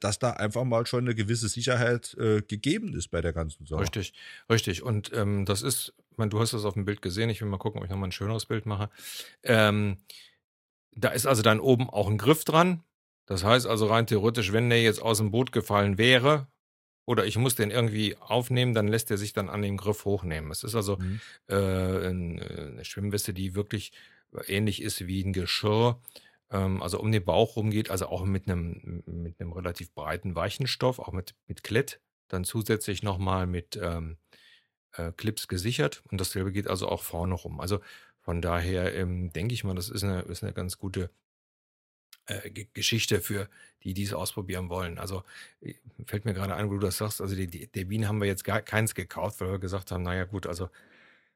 dass 0.00 0.18
da 0.18 0.30
einfach 0.30 0.64
mal 0.64 0.86
schon 0.86 1.04
eine 1.04 1.14
gewisse 1.14 1.48
Sicherheit 1.48 2.14
äh, 2.18 2.42
gegeben 2.42 2.94
ist 2.94 3.08
bei 3.08 3.20
der 3.20 3.32
ganzen 3.32 3.66
Sache. 3.66 3.82
Richtig, 3.82 4.12
richtig. 4.50 4.82
Und 4.82 5.12
ähm, 5.14 5.44
das 5.44 5.62
ist, 5.62 5.94
ich 6.10 6.18
meine, 6.18 6.30
du 6.30 6.40
hast 6.40 6.52
das 6.52 6.64
auf 6.64 6.74
dem 6.74 6.84
Bild 6.84 7.02
gesehen, 7.02 7.30
ich 7.30 7.40
will 7.40 7.48
mal 7.48 7.58
gucken, 7.58 7.78
ob 7.78 7.84
ich 7.84 7.90
nochmal 7.90 8.08
ein 8.08 8.12
schöneres 8.12 8.46
Bild 8.46 8.66
mache. 8.66 8.90
Ähm, 9.42 9.98
da 10.92 11.10
ist 11.10 11.26
also 11.26 11.42
dann 11.42 11.60
oben 11.60 11.88
auch 11.88 12.08
ein 12.08 12.18
Griff 12.18 12.44
dran. 12.44 12.82
Das 13.26 13.44
heißt 13.44 13.66
also 13.66 13.86
rein 13.86 14.06
theoretisch, 14.06 14.52
wenn 14.52 14.70
der 14.70 14.82
jetzt 14.82 15.02
aus 15.02 15.18
dem 15.18 15.30
Boot 15.30 15.52
gefallen 15.52 15.98
wäre, 15.98 16.48
oder 17.04 17.24
ich 17.24 17.38
muss 17.38 17.54
den 17.54 17.70
irgendwie 17.70 18.16
aufnehmen, 18.18 18.74
dann 18.74 18.86
lässt 18.86 19.10
er 19.10 19.16
sich 19.16 19.32
dann 19.32 19.48
an 19.48 19.62
dem 19.62 19.78
Griff 19.78 20.04
hochnehmen. 20.04 20.50
Es 20.50 20.62
ist 20.62 20.74
also 20.74 20.98
mhm. 20.98 21.20
äh, 21.46 21.54
eine 21.54 22.84
Schwimmweste, 22.84 23.32
die 23.32 23.54
wirklich 23.54 23.92
ähnlich 24.46 24.82
ist 24.82 25.06
wie 25.06 25.22
ein 25.22 25.32
Geschirr 25.32 25.98
also 26.50 26.98
um 27.00 27.12
den 27.12 27.24
Bauch 27.24 27.56
rumgeht, 27.56 27.90
also 27.90 28.06
auch 28.06 28.24
mit 28.24 28.48
einem, 28.48 29.02
mit 29.06 29.40
einem 29.40 29.52
relativ 29.52 29.92
breiten, 29.92 30.34
weichen 30.34 30.66
Stoff, 30.66 30.98
auch 30.98 31.12
mit, 31.12 31.34
mit 31.46 31.62
Klett, 31.62 32.00
dann 32.28 32.44
zusätzlich 32.44 33.02
nochmal 33.02 33.46
mit 33.46 33.78
ähm, 33.82 34.16
äh, 34.92 35.12
Clips 35.12 35.48
gesichert 35.48 36.02
und 36.10 36.20
dasselbe 36.20 36.52
geht 36.52 36.68
also 36.68 36.88
auch 36.88 37.02
vorne 37.02 37.34
rum. 37.34 37.60
Also 37.60 37.80
von 38.20 38.42
daher 38.42 38.94
ähm, 38.94 39.32
denke 39.32 39.54
ich 39.54 39.64
mal, 39.64 39.74
das 39.74 39.88
ist 39.88 40.04
eine, 40.04 40.22
ist 40.22 40.42
eine 40.42 40.52
ganz 40.52 40.78
gute 40.78 41.10
äh, 42.26 42.50
Geschichte 42.74 43.20
für 43.20 43.48
die, 43.82 43.94
die 43.94 44.02
es 44.02 44.12
ausprobieren 44.12 44.68
wollen. 44.68 44.98
Also 44.98 45.22
äh, 45.60 45.74
fällt 46.06 46.24
mir 46.24 46.34
gerade 46.34 46.54
ein, 46.54 46.68
wo 46.68 46.74
du 46.74 46.80
das 46.80 46.98
sagst, 46.98 47.20
also 47.20 47.34
die, 47.34 47.46
die, 47.46 47.66
der 47.66 47.84
Bienen 47.86 48.08
haben 48.08 48.20
wir 48.20 48.26
jetzt 48.26 48.44
gar 48.44 48.60
keins 48.60 48.94
gekauft, 48.94 49.40
weil 49.40 49.50
wir 49.52 49.58
gesagt 49.58 49.90
haben, 49.90 50.02
naja 50.02 50.24
gut, 50.24 50.46
also 50.46 50.68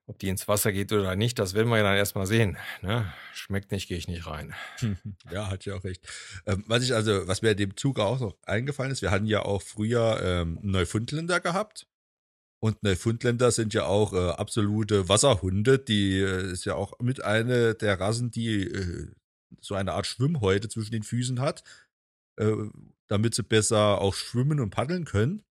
ob 0.07 0.19
die 0.19 0.29
ins 0.29 0.49
Wasser 0.49 0.73
geht 0.73 0.93
oder 0.93 1.17
nicht, 1.17 1.39
das 1.39 1.55
werden 1.55 1.69
wir 1.69 1.79
ja 1.79 1.85
dann 1.85 1.97
erstmal 1.97 2.27
sehen. 2.27 2.57
Ne? 2.83 3.13
Schmeckt 3.33 3.71
nicht, 3.71 3.89
gehe 3.89 3.97
ich 3.97 4.09
nicht 4.09 4.27
rein. 4.27 4.55
Ja, 5.31 5.49
hat 5.49 5.65
ja 5.65 5.77
auch 5.77 5.85
recht. 5.85 6.07
Ähm, 6.47 6.65
was 6.67 6.83
ich 6.83 6.95
also, 6.95 7.27
was 7.27 7.43
mir 7.43 7.55
dem 7.55 7.77
Zug 7.77 7.99
auch 7.99 8.21
noch 8.21 8.37
eingefallen 8.45 8.91
ist, 8.91 9.03
wir 9.03 9.11
hatten 9.11 9.27
ja 9.27 9.43
auch 9.43 9.63
früher 9.63 10.21
ähm, 10.23 10.59
Neufundländer 10.63 11.41
gehabt. 11.41 11.87
Und 12.61 12.83
Neufundländer 12.83 13.51
sind 13.51 13.75
ja 13.75 13.87
auch 13.87 14.13
äh, 14.13 14.31
absolute 14.31 15.09
Wasserhunde. 15.09 15.79
Die 15.79 16.19
äh, 16.19 16.53
ist 16.53 16.65
ja 16.65 16.75
auch 16.75 16.99
mit 17.01 17.23
einer 17.25 17.75
der 17.75 17.99
Rassen, 17.99 18.31
die 18.31 18.65
äh, 18.65 19.09
so 19.61 19.75
eine 19.75 19.93
Art 19.93 20.07
Schwimmhäute 20.07 20.69
zwischen 20.69 20.93
den 20.93 21.03
Füßen 21.03 21.41
hat, 21.41 21.65
äh, 22.37 22.53
damit 23.09 23.35
sie 23.35 23.43
besser 23.43 24.01
auch 24.01 24.15
schwimmen 24.15 24.61
und 24.61 24.71
paddeln 24.71 25.05
können. 25.05 25.45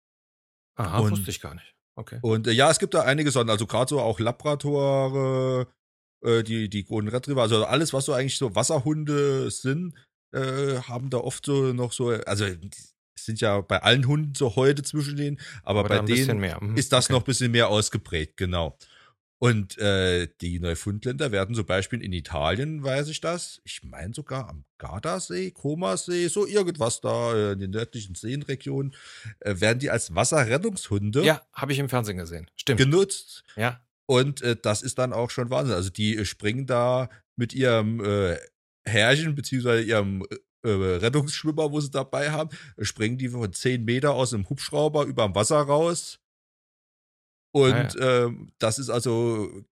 Aha, 0.76 1.00
und, 1.00 1.12
wusste 1.12 1.32
ich 1.32 1.42
gar 1.42 1.56
nicht. 1.56 1.71
Okay. 1.96 2.20
Und 2.22 2.48
äh, 2.48 2.52
ja, 2.52 2.70
es 2.72 2.80
gibt 2.80 2.94
da 2.94 3.02
einige 3.02 3.32
Sorten, 3.32 3.50
also 3.50 3.68
gerade 3.68 3.90
so 3.90 4.00
auch 4.00 4.20
Labradore, 4.20 5.68
äh, 6.24 6.44
die, 6.44 6.70
die 6.70 6.84
Golden 6.84 7.10
Retriever, 7.10 7.42
also 7.42 7.66
alles, 7.66 7.94
was 7.94 8.06
so 8.06 8.14
eigentlich 8.14 8.38
so 8.38 8.56
Wasserhunde 8.56 9.52
sind, 9.52 9.94
äh, 10.34 10.78
haben 10.82 11.10
da 11.10 11.18
oft 11.18 11.46
so 11.46 11.74
noch 11.74 11.92
so, 11.92 12.10
also 12.10 12.46
es 12.46 13.26
sind 13.26 13.42
ja 13.42 13.62
bei 13.62 13.82
allen 13.82 14.08
Hunden 14.08 14.36
so 14.36 14.56
heute 14.56 14.84
zwischen 14.84 15.18
denen, 15.18 15.40
aber, 15.64 15.82
aber 15.82 15.90
bei 15.90 16.00
denen 16.00 16.40
mhm. 16.40 16.78
ist 16.78 16.94
das 16.94 17.06
okay. 17.06 17.14
noch 17.14 17.22
ein 17.22 17.26
bisschen 17.26 17.52
mehr 17.52 17.68
ausgeprägt, 17.70 18.38
genau. 18.38 18.78
Und 19.44 19.80
äh, 19.80 20.28
die 20.40 20.60
Neufundländer 20.60 21.32
werden 21.32 21.56
zum 21.56 21.66
Beispiel 21.66 22.04
in 22.04 22.14
Italien, 22.14 22.84
weiß 22.84 23.08
ich 23.08 23.22
das, 23.22 23.60
ich 23.64 23.82
meine 23.84 24.14
sogar 24.14 24.48
am 24.48 24.66
Gardasee, 24.78 25.50
Komasee, 25.50 26.28
so 26.28 26.46
irgendwas 26.46 27.02
da 27.02 27.34
äh, 27.34 27.54
in 27.54 27.60
den 27.60 27.72
nördlichen 27.72 28.14
Seenregionen, 28.14 28.94
äh, 29.40 29.60
werden 29.60 29.80
die 29.80 29.90
als 29.90 30.14
Wasserrettungshunde. 30.14 31.24
Ja, 31.24 31.42
habe 31.54 31.74
ich 31.74 31.80
im 31.80 31.90
Fernsehen 31.90 32.18
gesehen. 32.18 32.52
Stimmt. 32.56 32.82
Genutzt. 32.82 33.44
Ja. 33.56 33.82
Und 34.06 34.44
äh, 34.44 34.56
das 34.62 34.84
ist 34.84 35.00
dann 35.00 35.12
auch 35.12 35.32
schon 35.32 35.50
Wahnsinn. 35.50 35.74
Also 35.74 35.90
die 35.90 36.18
äh, 36.18 36.26
springen 36.26 36.68
da 36.68 37.10
mit 37.36 37.52
ihrem 37.52 38.00
äh, 38.06 38.38
Herrchen 38.86 39.34
beziehungsweise 39.34 39.82
ihrem 39.82 40.24
äh, 40.62 40.70
Rettungsschwimmer, 40.70 41.72
wo 41.72 41.80
sie 41.80 41.90
dabei 41.90 42.30
haben, 42.30 42.52
springen 42.80 43.18
die 43.18 43.30
von 43.30 43.52
10 43.52 43.86
Meter 43.86 44.14
aus 44.14 44.30
dem 44.30 44.48
Hubschrauber 44.48 45.06
über 45.06 45.26
dem 45.26 45.34
Wasser 45.34 45.62
raus 45.62 46.21
und 47.52 47.74
ah, 47.74 48.00
ja. 48.00 48.26
ähm, 48.26 48.52
das 48.60 48.80
ist 48.80 48.90
also 48.90 49.64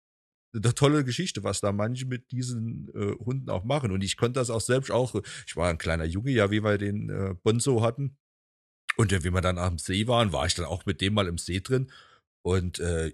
eine 0.53 0.73
tolle 0.73 1.03
Geschichte, 1.03 1.43
was 1.43 1.61
da 1.61 1.71
manche 1.71 2.05
mit 2.05 2.31
diesen 2.31 2.89
äh, 2.93 3.15
Hunden 3.23 3.49
auch 3.49 3.63
machen. 3.63 3.91
Und 3.91 4.03
ich 4.03 4.17
konnte 4.17 4.39
das 4.39 4.49
auch 4.49 4.61
selbst 4.61 4.91
auch. 4.91 5.15
Ich 5.45 5.55
war 5.55 5.69
ein 5.69 5.77
kleiner 5.77 6.05
Junge, 6.05 6.31
ja, 6.31 6.49
wie 6.51 6.63
wir 6.63 6.77
den 6.77 7.09
äh, 7.09 7.35
Bonzo 7.43 7.81
hatten. 7.81 8.17
Und 8.97 9.13
äh, 9.13 9.23
wie 9.23 9.31
wir 9.31 9.41
dann 9.41 9.57
am 9.57 9.77
See 9.77 10.07
waren, 10.07 10.33
war 10.33 10.45
ich 10.45 10.55
dann 10.55 10.65
auch 10.65 10.85
mit 10.85 11.01
dem 11.01 11.13
mal 11.13 11.27
im 11.27 11.37
See 11.37 11.61
drin. 11.61 11.91
Und 12.41 12.79
äh, 12.79 13.13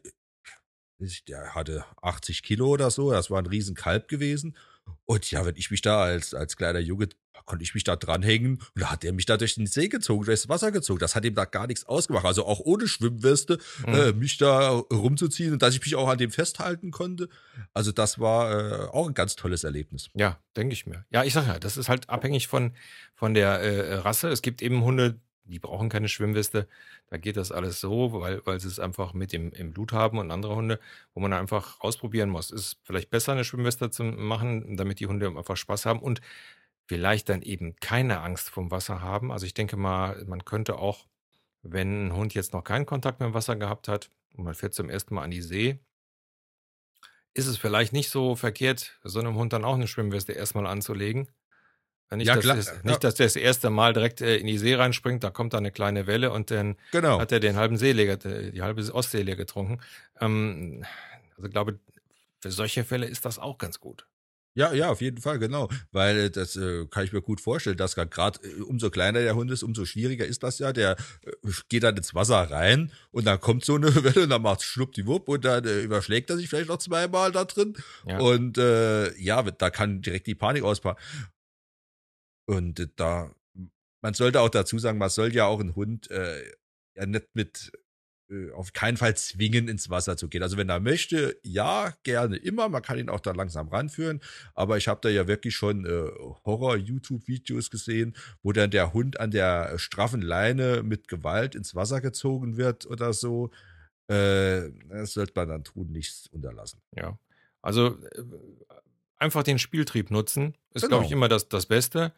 der 1.28 1.56
hatte 1.56 1.86
80 2.02 2.44
Kilo 2.44 2.68
oder 2.68 2.92
so. 2.92 3.12
Das 3.12 3.30
war 3.30 3.40
ein 3.40 3.46
riesen 3.46 3.76
Kalb 3.76 4.08
gewesen. 4.08 4.56
Und 5.06 5.30
ja, 5.32 5.46
wenn 5.46 5.56
ich 5.56 5.72
mich 5.72 5.82
da 5.82 6.04
als, 6.04 6.34
als 6.34 6.58
kleiner 6.58 6.80
Junge 6.80 7.10
konnte 7.46 7.64
ich 7.64 7.74
mich 7.74 7.84
da 7.84 7.96
dranhängen 7.96 8.56
und 8.74 8.82
da 8.82 8.92
hat 8.92 9.04
er 9.04 9.14
mich 9.14 9.26
da 9.26 9.38
durch 9.38 9.56
den 9.56 9.68
See 9.68 9.88
gezogen, 9.88 10.26
durchs 10.26 10.50
Wasser 10.50 10.72
gezogen. 10.72 11.00
Das 11.00 11.16
hat 11.16 11.26
ihm 11.26 11.36
da 11.36 11.46
gar 11.46 11.68
nichts 11.68 11.86
ausgemacht. 11.86 12.26
Also 12.26 12.46
auch 12.46 12.60
ohne 12.60 12.88
Schwimmweste, 12.88 13.60
mhm. 13.86 13.94
äh, 13.94 14.12
mich 14.14 14.38
da 14.38 14.70
rumzuziehen 14.70 15.54
und 15.54 15.62
dass 15.62 15.76
ich 15.76 15.82
mich 15.82 15.96
auch 15.96 16.08
an 16.08 16.18
dem 16.18 16.32
festhalten 16.32 16.92
konnte. 16.92 17.30
Also 17.74 17.92
das 17.92 18.20
war 18.20 18.52
äh, 18.52 18.88
auch 18.88 19.08
ein 19.08 19.14
ganz 19.14 19.36
tolles 19.36 19.64
Erlebnis. 19.64 20.10
Ja, 20.16 20.40
denke 20.56 20.74
ich 20.74 20.86
mir. 20.86 21.06
Ja, 21.12 21.24
ich 21.24 21.34
sage 21.34 21.48
ja, 21.48 21.60
das 21.60 21.78
ist 21.78 21.90
halt 21.90 22.10
abhängig 22.10 22.48
von, 22.48 22.74
von 23.14 23.34
der 23.34 23.60
äh, 23.60 23.96
Rasse. 23.96 24.30
Es 24.30 24.42
gibt 24.42 24.62
eben 24.62 24.84
Hunde, 24.84 25.20
die 25.46 25.60
brauchen 25.60 25.90
keine 25.90 26.10
Schwimmweste. 26.10 26.68
Da 27.08 27.18
geht 27.18 27.38
das 27.38 27.52
alles 27.52 27.80
so, 27.80 28.14
weil, 28.22 28.42
weil 28.46 28.60
sie 28.60 28.68
es 28.68 28.80
einfach 28.80 29.14
mit 29.14 29.34
im, 29.34 29.52
im 29.52 29.72
Blut 29.72 29.94
haben 29.94 30.18
und 30.18 30.32
andere 30.32 30.56
Hunde, 30.56 30.80
wo 31.14 31.20
man 31.20 31.34
einfach 31.34 31.80
ausprobieren 31.82 32.30
muss. 32.30 32.52
Ist 32.52 32.80
vielleicht 32.84 33.10
besser, 33.10 33.34
eine 33.34 33.44
Schwimmweste 33.44 33.90
zu 33.90 34.04
machen, 34.04 34.78
damit 34.78 35.00
die 35.00 35.08
Hunde 35.08 35.28
einfach 35.28 35.58
Spaß 35.58 35.86
haben 35.86 36.00
und 36.00 36.22
vielleicht 36.88 37.30
dann 37.30 37.42
eben 37.42 37.76
keine 37.78 38.22
Angst 38.22 38.50
vom 38.50 38.72
Wasser 38.72 39.02
haben. 39.02 39.32
Also 39.32 39.46
ich 39.46 39.54
denke 39.54 39.78
mal, 39.78 40.24
man 40.26 40.46
könnte 40.46 40.78
auch, 40.78 41.08
wenn 41.64 42.08
ein 42.08 42.14
Hund 42.16 42.34
jetzt 42.34 42.54
noch 42.54 42.64
keinen 42.64 42.86
Kontakt 42.86 43.20
mit 43.20 43.28
dem 43.30 43.34
Wasser 43.34 43.56
gehabt 43.56 43.88
hat 43.88 44.10
und 44.34 44.46
man 44.46 44.56
fährt 44.56 44.74
zum 44.74 44.90
ersten 44.90 45.16
Mal 45.16 45.24
an 45.24 45.32
die 45.32 45.42
See, 45.42 45.80
ist 47.34 47.48
es 47.48 47.58
vielleicht 47.58 47.94
nicht 47.94 48.10
so 48.10 48.36
verkehrt, 48.36 48.98
so 49.04 49.20
einem 49.20 49.36
Hund 49.36 49.54
dann 49.54 49.66
auch 49.66 49.76
eine 49.76 49.88
Schwimmweste 49.88 50.32
erstmal 50.32 50.66
anzulegen. 50.68 51.30
Nicht, 52.12 52.28
ja, 52.28 52.36
dass 52.36 52.44
klar, 52.44 52.56
das, 52.56 52.84
nicht, 52.84 53.04
dass 53.04 53.16
der 53.16 53.26
das 53.26 53.36
erste 53.36 53.70
Mal 53.70 53.94
direkt 53.94 54.22
äh, 54.22 54.38
in 54.38 54.48
die 54.48 54.58
See 54.58 54.76
reinspringt, 54.76 55.24
da 55.24 55.32
kommt 55.32 55.54
da 55.54 55.58
eine 55.58 55.72
kleine 55.72 56.08
Welle 56.08 56.32
und 56.32 56.52
dann 56.52 56.76
genau. 56.92 57.20
hat 57.20 57.32
er 57.32 57.40
den 57.40 57.56
halben 57.56 57.78
See 57.78 57.94
leer, 57.94 58.18
die 58.18 58.62
halbe 58.62 58.82
Ostsee 58.94 59.24
leer 59.24 59.36
getrunken. 59.36 59.80
Ähm, 60.22 60.86
also 61.36 61.48
ich 61.48 61.52
glaube, 61.52 61.80
für 62.40 62.52
solche 62.52 62.84
Fälle 62.84 63.08
ist 63.08 63.26
das 63.26 63.40
auch 63.40 63.58
ganz 63.58 63.80
gut. 63.80 64.06
Ja, 64.58 64.72
ja, 64.72 64.90
auf 64.90 65.02
jeden 65.02 65.22
Fall, 65.22 65.38
genau. 65.38 65.68
Weil 65.92 66.18
äh, 66.18 66.32
das 66.32 66.56
äh, 66.56 66.86
kann 66.90 67.04
ich 67.04 67.12
mir 67.12 67.22
gut 67.22 67.42
vorstellen, 67.42 67.76
dass 67.76 67.96
gerade 67.96 68.40
äh, 68.42 68.62
umso 68.62 68.90
kleiner 68.90 69.20
der 69.20 69.36
Hund 69.36 69.52
ist, 69.52 69.64
umso 69.64 69.84
schwieriger 69.84 70.26
ist 70.26 70.44
das 70.44 70.60
ja. 70.60 70.72
Der 70.72 70.92
äh, 71.24 71.52
geht 71.68 71.84
dann 71.84 71.98
ins 71.98 72.16
Wasser 72.16 72.50
rein 72.50 72.92
und 73.12 73.28
dann 73.28 73.42
kommt 73.42 73.66
so 73.66 73.76
eine 73.76 73.94
Welle 74.04 74.24
und 74.24 74.30
dann 74.30 74.42
macht 74.42 74.64
schluppdiwupp 74.64 75.28
und 75.28 75.44
dann 75.44 75.66
äh, 75.66 75.82
überschlägt 75.82 76.30
er 76.30 76.38
sich 76.38 76.48
vielleicht 76.48 76.70
noch 76.70 76.78
zweimal 76.78 77.34
da 77.34 77.44
drin. 77.44 77.76
Ja. 78.08 78.20
Und 78.20 78.58
äh, 78.58 79.14
ja, 79.20 79.44
da 79.44 79.70
kann 79.70 80.02
direkt 80.02 80.26
die 80.26 80.36
Panik 80.36 80.64
auspacken. 80.64 81.04
Und 82.46 82.80
äh, 82.80 82.88
da, 82.96 83.32
man 84.02 84.14
sollte 84.14 84.42
auch 84.42 84.50
dazu 84.50 84.80
sagen, 84.80 84.98
man 84.98 85.10
soll 85.10 85.34
ja 85.34 85.46
auch 85.46 85.60
einen 85.60 85.76
Hund 85.76 86.10
äh, 86.12 86.44
ja 86.96 87.06
nicht 87.06 87.28
mit 87.34 87.72
äh, 88.30 88.52
auf 88.52 88.74
keinen 88.74 88.98
Fall 88.98 89.16
zwingen, 89.16 89.68
ins 89.68 89.90
Wasser 89.90 90.18
zu 90.18 90.28
gehen. 90.30 90.42
Also 90.42 90.58
wenn 90.58 90.70
er 90.70 90.80
möchte, 90.80 91.38
ja, 91.44 91.94
gerne 92.04 92.38
immer. 92.38 92.70
Man 92.70 92.82
kann 92.82 92.98
ihn 92.98 93.10
auch 93.10 93.20
da 93.20 93.32
langsam 93.32 93.68
ranführen. 93.68 94.22
Aber 94.54 94.78
ich 94.78 94.88
habe 94.88 95.02
da 95.02 95.10
ja 95.10 95.28
wirklich 95.28 95.56
schon 95.56 95.86
äh, 95.86 96.10
Horror-YouTube-Videos 96.46 97.70
gesehen, 97.70 98.16
wo 98.42 98.52
dann 98.52 98.72
der 98.72 98.94
Hund 98.94 99.20
an 99.20 99.32
der 99.32 99.78
straffen 99.78 100.22
Leine 100.22 100.82
mit 100.84 101.08
Gewalt 101.08 101.56
ins 101.56 101.76
Wasser 101.76 102.02
gezogen 102.02 102.58
wird 102.58 102.86
oder 102.86 103.14
so. 103.14 103.52
Äh, 104.08 104.72
das 104.90 105.14
sollte 105.14 105.34
man 105.36 105.50
dann 105.50 105.64
tun, 105.64 105.92
nichts 105.92 106.28
unterlassen. 106.28 106.82
Ja, 106.96 107.20
also 107.62 107.98
äh, 108.12 108.24
einfach 109.26 109.44
den 109.44 109.60
Spieltrieb 109.60 110.12
nutzen, 110.12 110.56
ist, 110.74 110.84
genau. 110.84 110.98
glaube 110.98 111.06
ich, 111.06 111.12
immer 111.12 111.28
das, 111.28 111.50
das 111.50 111.66
Beste. 111.66 112.14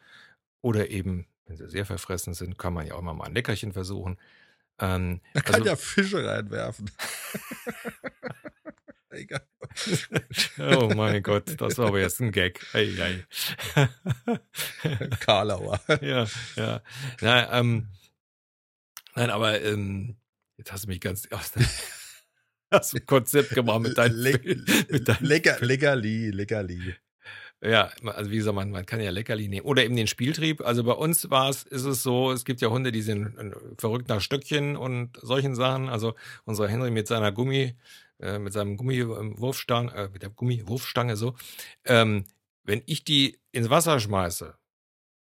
Oder 0.60 0.90
eben, 0.90 1.26
wenn 1.46 1.56
sie 1.56 1.68
sehr 1.68 1.86
verfressen 1.86 2.34
sind, 2.34 2.58
kann 2.58 2.74
man 2.74 2.86
ja 2.86 2.94
auch 2.94 3.00
immer 3.00 3.14
mal 3.14 3.24
ein 3.24 3.34
Leckerchen 3.34 3.72
versuchen. 3.72 4.18
Ähm, 4.80 5.20
kann 5.34 5.56
also, 5.56 5.66
ja 5.66 5.74
Fische 5.76 6.24
reinwerfen. 6.24 6.90
Egal. 9.10 9.42
oh 10.58 10.92
mein 10.94 11.22
Gott, 11.22 11.60
das 11.60 11.78
war 11.78 11.88
aber 11.88 12.00
jetzt 12.00 12.20
ein 12.20 12.30
Gag. 12.30 12.64
Ei, 12.74 12.92
ei. 13.00 13.24
Karlauer. 15.20 15.80
ja, 16.00 16.26
ja. 16.56 16.82
Na, 17.20 17.58
ähm, 17.58 17.88
nein, 19.14 19.30
aber 19.30 19.62
ähm, 19.62 20.16
jetzt 20.56 20.72
hast 20.72 20.84
du 20.84 20.88
mich 20.88 21.00
ganz 21.00 21.26
aus 21.32 21.52
hast 22.70 22.92
du 22.92 22.98
ein 22.98 23.06
Konzept 23.06 23.50
gemacht 23.50 23.80
mit 23.80 23.98
deinem 23.98 24.16
Le 24.16 24.40
mit 24.90 25.08
deinem 25.08 25.24
Lecker, 25.24 25.58
Leckerli, 25.60 26.30
Leckerli. 26.30 26.94
Ja, 27.60 27.90
also 28.04 28.30
wie 28.30 28.36
gesagt, 28.36 28.54
man, 28.54 28.70
man 28.70 28.86
kann 28.86 29.00
ja 29.00 29.10
Leckerli 29.10 29.48
nehmen. 29.48 29.66
Oder 29.66 29.84
eben 29.84 29.96
den 29.96 30.06
Spieltrieb. 30.06 30.60
Also 30.64 30.84
bei 30.84 30.92
uns 30.92 31.28
war 31.28 31.50
es, 31.50 31.64
ist 31.64 31.84
es 31.84 32.04
so, 32.04 32.30
es 32.30 32.44
gibt 32.44 32.60
ja 32.60 32.68
Hunde, 32.68 32.92
die 32.92 33.02
sind 33.02 33.36
äh, 33.36 33.50
verrückt 33.76 34.08
nach 34.08 34.20
Stöckchen 34.20 34.76
und 34.76 35.18
solchen 35.20 35.56
Sachen. 35.56 35.88
Also 35.88 36.14
unser 36.44 36.68
Henry 36.68 36.92
mit 36.92 37.08
seiner 37.08 37.32
Gummi, 37.32 37.74
äh, 38.20 38.38
mit 38.38 38.52
seinem 38.52 38.76
Gummiwurfstange, 38.76 39.92
äh, 39.92 40.08
mit 40.08 40.22
der 40.22 40.30
Gummiwurfstange 40.30 41.16
so. 41.16 41.34
Ähm, 41.84 42.24
wenn 42.62 42.82
ich 42.86 43.02
die 43.02 43.40
ins 43.50 43.70
Wasser 43.70 43.98
schmeiße, 43.98 44.56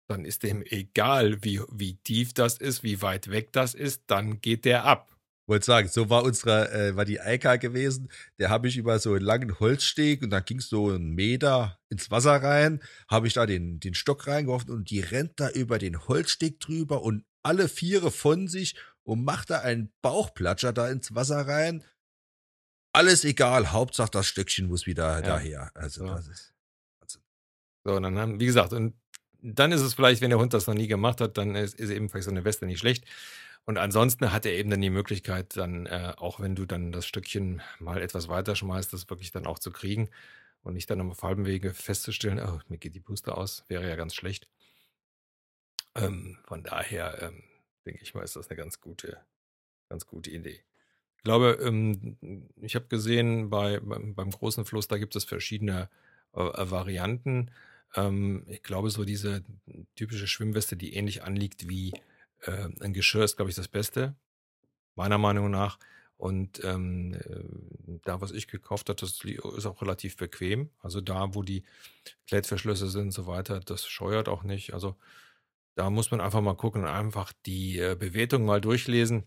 dann 0.10 0.26
ist 0.26 0.44
dem 0.44 0.64
egal, 0.66 1.44
wie, 1.44 1.62
wie 1.72 1.96
tief 1.98 2.34
das 2.34 2.58
ist, 2.58 2.84
wie 2.84 3.02
weit 3.02 3.30
weg 3.30 3.54
das 3.54 3.76
ist, 3.76 4.04
dann 4.08 4.42
geht 4.42 4.66
der 4.66 4.84
ab 4.84 5.19
wollte 5.50 5.66
sagen, 5.66 5.90
so 5.90 6.10
war 6.10 6.24
unsere, 6.24 6.72
äh, 6.72 6.96
war 6.96 7.06
die 7.06 7.20
Eika 7.20 7.58
gewesen. 7.58 8.10
Der 8.38 8.50
habe 8.50 8.68
ich 8.68 8.78
über 8.78 9.00
so 9.00 9.14
einen 9.14 9.26
langen 9.26 9.60
Holzsteg 9.60 10.22
und 10.22 10.30
dann 10.30 10.46
ging 10.46 10.60
es 10.60 10.70
so 10.70 10.90
einen 10.90 11.16
Meter 11.16 11.80
ins 11.90 12.12
Wasser 12.12 12.42
rein, 12.42 12.82
habe 13.10 13.28
ich 13.28 13.34
da 13.34 13.46
den, 13.46 13.80
den 13.80 13.94
Stock 13.94 14.28
reingeworfen 14.28 14.70
und 14.70 14.90
die 14.90 15.02
rennt 15.02 15.40
da 15.40 15.50
über 15.50 15.80
den 15.80 16.08
Holzsteg 16.08 16.60
drüber 16.60 17.02
und 17.02 17.26
alle 17.44 17.68
Viere 17.68 18.12
von 18.12 18.48
sich 18.48 18.76
und 19.04 19.26
macht 19.26 19.50
da 19.50 19.60
einen 19.60 19.92
Bauchplatscher 20.02 20.72
da 20.72 20.90
ins 20.90 21.16
Wasser 21.16 21.48
rein. 21.48 21.84
Alles 22.94 23.24
egal, 23.24 23.72
Hauptsache 23.72 24.12
das 24.12 24.28
Stöckchen 24.28 24.68
muss 24.68 24.86
wieder 24.86 25.16
ja. 25.16 25.22
daher. 25.22 25.72
Also 25.74 26.06
so. 26.06 26.14
das 26.14 26.28
ist 26.28 26.54
Wahnsinn. 27.00 27.22
So, 27.84 27.96
und 27.96 28.04
dann 28.04 28.18
haben, 28.18 28.40
wie 28.40 28.46
gesagt, 28.46 28.74
und 28.74 28.94
dann 29.42 29.72
ist 29.72 29.82
es 29.82 29.94
vielleicht, 29.94 30.22
wenn 30.22 30.30
der 30.30 30.40
Hund 30.40 30.54
das 30.54 30.68
noch 30.68 30.74
nie 30.74 30.88
gemacht 30.88 31.22
hat, 31.22 31.38
dann 31.38 31.56
ist, 31.56 31.76
ist 31.76 31.90
eben 31.90 32.10
vielleicht 32.10 32.26
so 32.26 32.32
eine 32.32 32.44
Weste 32.44 32.66
nicht 32.66 32.80
schlecht. 32.80 33.06
Und 33.66 33.78
ansonsten 33.78 34.32
hat 34.32 34.46
er 34.46 34.54
eben 34.54 34.70
dann 34.70 34.82
die 34.82 34.90
Möglichkeit, 34.90 35.56
dann, 35.56 35.86
äh, 35.86 36.14
auch 36.18 36.40
wenn 36.40 36.56
du 36.56 36.66
dann 36.66 36.92
das 36.92 37.06
Stückchen 37.06 37.62
mal 37.80 38.02
etwas 38.02 38.28
weiter 38.28 38.56
schmeißt, 38.56 38.92
das 38.94 39.10
wirklich 39.10 39.32
dann 39.32 39.46
auch 39.46 39.60
zu 39.60 39.72
kriegen 39.72 40.10
und 40.64 40.74
nicht 40.74 40.90
dann 40.90 41.02
auf 41.02 41.22
halbem 41.22 41.46
Wege 41.46 41.74
festzustellen, 41.74 42.40
oh, 42.40 42.60
mir 42.68 42.78
geht 42.78 42.96
die 42.96 43.00
Puste 43.00 43.38
aus, 43.38 43.66
wäre 43.68 43.88
ja 43.88 43.96
ganz 43.96 44.16
schlecht. 44.16 44.48
Ähm, 45.96 46.38
von 46.46 46.64
daher 46.64 47.22
ähm, 47.22 47.44
denke 47.86 48.02
ich 48.04 48.14
mal, 48.14 48.24
ist 48.24 48.36
das 48.36 48.50
eine 48.50 48.58
ganz 48.58 48.82
gute, 48.82 49.18
ganz 49.90 50.06
gute 50.06 50.32
Idee. 50.32 50.62
Ich 51.18 51.24
glaube, 51.24 51.60
ähm, 51.62 52.48
ich 52.62 52.76
habe 52.76 52.88
gesehen, 52.88 53.50
bei, 53.50 53.80
beim, 53.80 54.16
beim, 54.16 54.32
großen 54.32 54.66
Fluss, 54.66 54.88
da 54.88 54.98
gibt 54.98 55.16
es 55.16 55.26
verschiedene 55.26 55.90
äh, 56.34 56.40
Varianten. 56.40 57.52
Ähm, 57.96 58.46
ich 58.48 58.64
glaube, 58.64 58.90
so 58.90 59.04
diese 59.04 59.44
typische 59.96 60.28
Schwimmweste, 60.28 60.78
die 60.78 60.94
ähnlich 60.94 61.24
anliegt 61.24 61.68
wie 61.68 61.94
äh, 62.42 62.70
ein 62.82 62.94
Geschirr 62.94 63.24
ist, 63.24 63.36
glaube 63.38 63.50
ich, 63.50 63.56
das 63.56 63.68
Beste, 63.68 64.16
meiner 64.96 65.18
Meinung 65.18 65.50
nach. 65.50 65.80
Und 66.18 66.62
ähm, 66.66 67.14
äh, 67.14 68.00
da, 68.04 68.20
was 68.20 68.32
ich 68.32 68.48
gekauft 68.48 68.90
habe, 68.90 69.00
das 69.00 69.22
ist 69.24 69.66
auch 69.66 69.82
relativ 69.82 70.18
bequem. 70.18 70.70
Also 70.80 71.00
da, 71.00 71.34
wo 71.34 71.44
die 71.44 71.64
Klettverschlüsse 72.28 72.90
sind 72.90 73.04
und 73.04 73.12
so 73.12 73.26
weiter, 73.26 73.62
das 73.62 73.88
scheuert 73.88 74.28
auch 74.28 74.44
nicht. 74.44 74.74
Also 74.74 74.98
da 75.76 75.90
muss 75.90 76.12
man 76.12 76.20
einfach 76.20 76.42
mal 76.42 76.56
gucken 76.56 76.82
und 76.82 76.90
einfach 76.90 77.32
die 77.46 77.80
äh, 77.80 77.96
Bewertung 77.96 78.44
mal 78.44 78.60
durchlesen. 78.60 79.24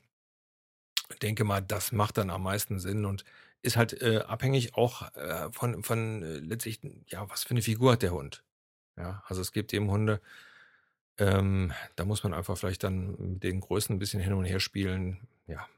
Ich 1.11 1.19
denke 1.19 1.45
mal, 1.45 1.62
das 1.62 1.92
macht 1.92 2.19
dann 2.19 2.28
am 2.28 2.42
meisten 2.42 2.78
Sinn 2.78 3.07
und 3.07 3.25
ist 3.62 3.78
halt 3.78 4.00
äh, 4.02 4.19
abhängig 4.26 4.75
auch 4.75 5.14
äh, 5.14 5.50
von, 5.50 5.83
von 5.83 6.23
äh, 6.23 6.38
letztlich, 6.40 6.81
ja, 7.07 7.28
was 7.31 7.45
für 7.45 7.52
eine 7.52 7.62
Figur 7.62 7.92
hat 7.92 8.02
der 8.02 8.12
Hund. 8.12 8.45
Ja, 8.99 9.23
also 9.26 9.40
es 9.40 9.52
gibt 9.52 9.73
eben 9.73 9.90
Hunde, 9.90 10.21
ähm, 11.19 11.73
da 11.97 12.04
muss 12.04 12.25
man 12.25 12.35
einfach 12.35 12.57
vielleicht 12.57 12.85
dann 12.85 13.16
mit 13.19 13.42
den 13.42 13.61
Größen 13.61 13.95
ein 13.95 13.99
bisschen 13.99 14.21
hin 14.21 14.33
und 14.33 14.45
her 14.45 14.61
spielen. 14.61 15.28
Ja, 15.47 15.69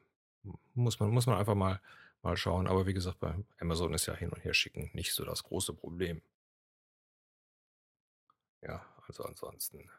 muss 0.75 1.01
man, 1.01 1.11
muss 1.11 1.27
man 1.27 1.39
einfach 1.39 1.55
mal, 1.55 1.81
mal 2.23 2.37
schauen. 2.37 2.67
Aber 2.67 2.87
wie 2.87 2.95
gesagt, 2.95 3.21
bei 3.21 3.35
Amazon 3.59 3.95
ist 3.95 4.07
ja 4.07 4.15
hin 4.15 4.31
und 4.31 4.45
her 4.45 4.55
schicken 4.55 4.91
nicht 4.93 5.13
so 5.13 5.25
das 5.25 5.43
große 5.43 5.75
Problem. 5.75 6.23
Ja, 8.63 8.85
also 9.07 9.25
ansonsten 9.25 9.91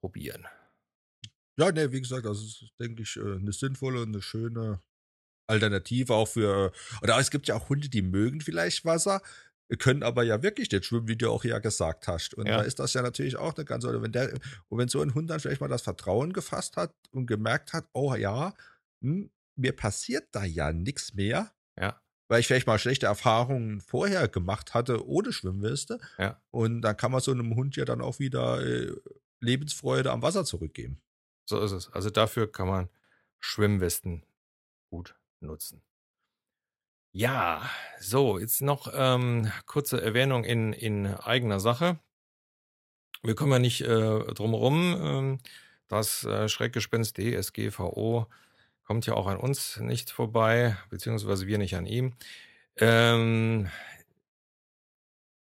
probieren. 0.00 0.46
Ja, 1.56 1.72
ne, 1.72 1.90
wie 1.92 2.00
gesagt, 2.00 2.24
das 2.24 2.38
ist, 2.38 2.72
denke 2.78 3.02
ich, 3.02 3.16
äh, 3.16 3.36
eine 3.36 3.52
sinnvolle 3.52 4.02
eine 4.02 4.22
schöne 4.22 4.80
Alternative 5.48 6.14
auch 6.14 6.28
für, 6.28 6.72
oder 7.02 7.18
es 7.18 7.30
gibt 7.30 7.48
ja 7.48 7.56
auch 7.56 7.68
Hunde, 7.68 7.88
die 7.88 8.02
mögen 8.02 8.40
vielleicht 8.40 8.84
Wasser, 8.84 9.22
können 9.76 10.02
aber 10.02 10.22
ja 10.22 10.42
wirklich 10.42 10.70
nicht 10.70 10.86
schwimmen, 10.86 11.08
wie 11.08 11.16
du 11.16 11.30
auch 11.30 11.44
ja 11.44 11.58
gesagt 11.58 12.08
hast. 12.08 12.34
Und 12.34 12.46
ja. 12.46 12.58
da 12.58 12.62
ist 12.62 12.78
das 12.78 12.94
ja 12.94 13.02
natürlich 13.02 13.36
auch 13.36 13.54
eine 13.54 13.64
ganze, 13.64 13.88
oder 13.88 14.00
wenn 14.00 14.12
der, 14.12 14.32
und 14.68 14.78
wenn 14.78 14.88
so 14.88 15.02
ein 15.02 15.14
Hund 15.14 15.28
dann 15.28 15.40
vielleicht 15.40 15.60
mal 15.60 15.68
das 15.68 15.82
Vertrauen 15.82 16.32
gefasst 16.32 16.76
hat 16.76 16.94
und 17.10 17.26
gemerkt 17.26 17.74
hat, 17.74 17.86
oh 17.92 18.14
ja, 18.14 18.54
hm, 19.02 19.30
mir 19.56 19.72
passiert 19.72 20.28
da 20.32 20.44
ja 20.44 20.72
nichts 20.72 21.14
mehr. 21.14 21.52
Ja. 21.78 22.00
Weil 22.28 22.40
ich 22.40 22.46
vielleicht 22.46 22.66
mal 22.66 22.78
schlechte 22.78 23.06
Erfahrungen 23.06 23.80
vorher 23.80 24.28
gemacht 24.28 24.74
hatte 24.74 25.06
ohne 25.06 25.32
Schwimmweste. 25.32 25.98
Ja. 26.18 26.40
Und 26.50 26.82
dann 26.82 26.96
kann 26.96 27.12
man 27.12 27.20
so 27.20 27.30
einem 27.30 27.54
Hund 27.54 27.76
ja 27.76 27.84
dann 27.84 28.00
auch 28.00 28.18
wieder 28.18 28.64
äh, 28.64 28.94
Lebensfreude 29.40 30.10
am 30.10 30.22
Wasser 30.22 30.44
zurückgeben. 30.44 31.00
So 31.48 31.60
ist 31.60 31.72
es. 31.72 31.90
Also 31.92 32.10
dafür 32.10 32.50
kann 32.50 32.68
man 32.68 32.88
Schwimmwesten 33.38 34.24
gut 34.90 35.14
nutzen. 35.40 35.82
Ja, 37.12 37.68
so, 38.00 38.38
jetzt 38.38 38.60
noch 38.62 38.92
ähm, 38.94 39.50
kurze 39.66 40.00
Erwähnung 40.00 40.44
in, 40.44 40.72
in 40.72 41.06
eigener 41.06 41.58
Sache. 41.60 41.98
wir 43.22 43.34
kommen 43.34 43.52
ja 43.52 43.58
nicht 43.58 43.80
äh, 43.82 43.86
drumherum. 44.34 44.96
Ähm, 45.00 45.38
das 45.88 46.24
äh, 46.24 46.48
Schreckgespenst 46.48 47.16
DSGVO 47.18 48.26
kommt 48.84 49.06
ja 49.06 49.14
auch 49.14 49.26
an 49.26 49.38
uns 49.38 49.78
nicht 49.78 50.10
vorbei, 50.10 50.76
beziehungsweise 50.90 51.46
wir 51.46 51.58
nicht 51.58 51.76
an 51.76 51.86
ihm. 51.86 52.14
Ähm, 52.76 53.68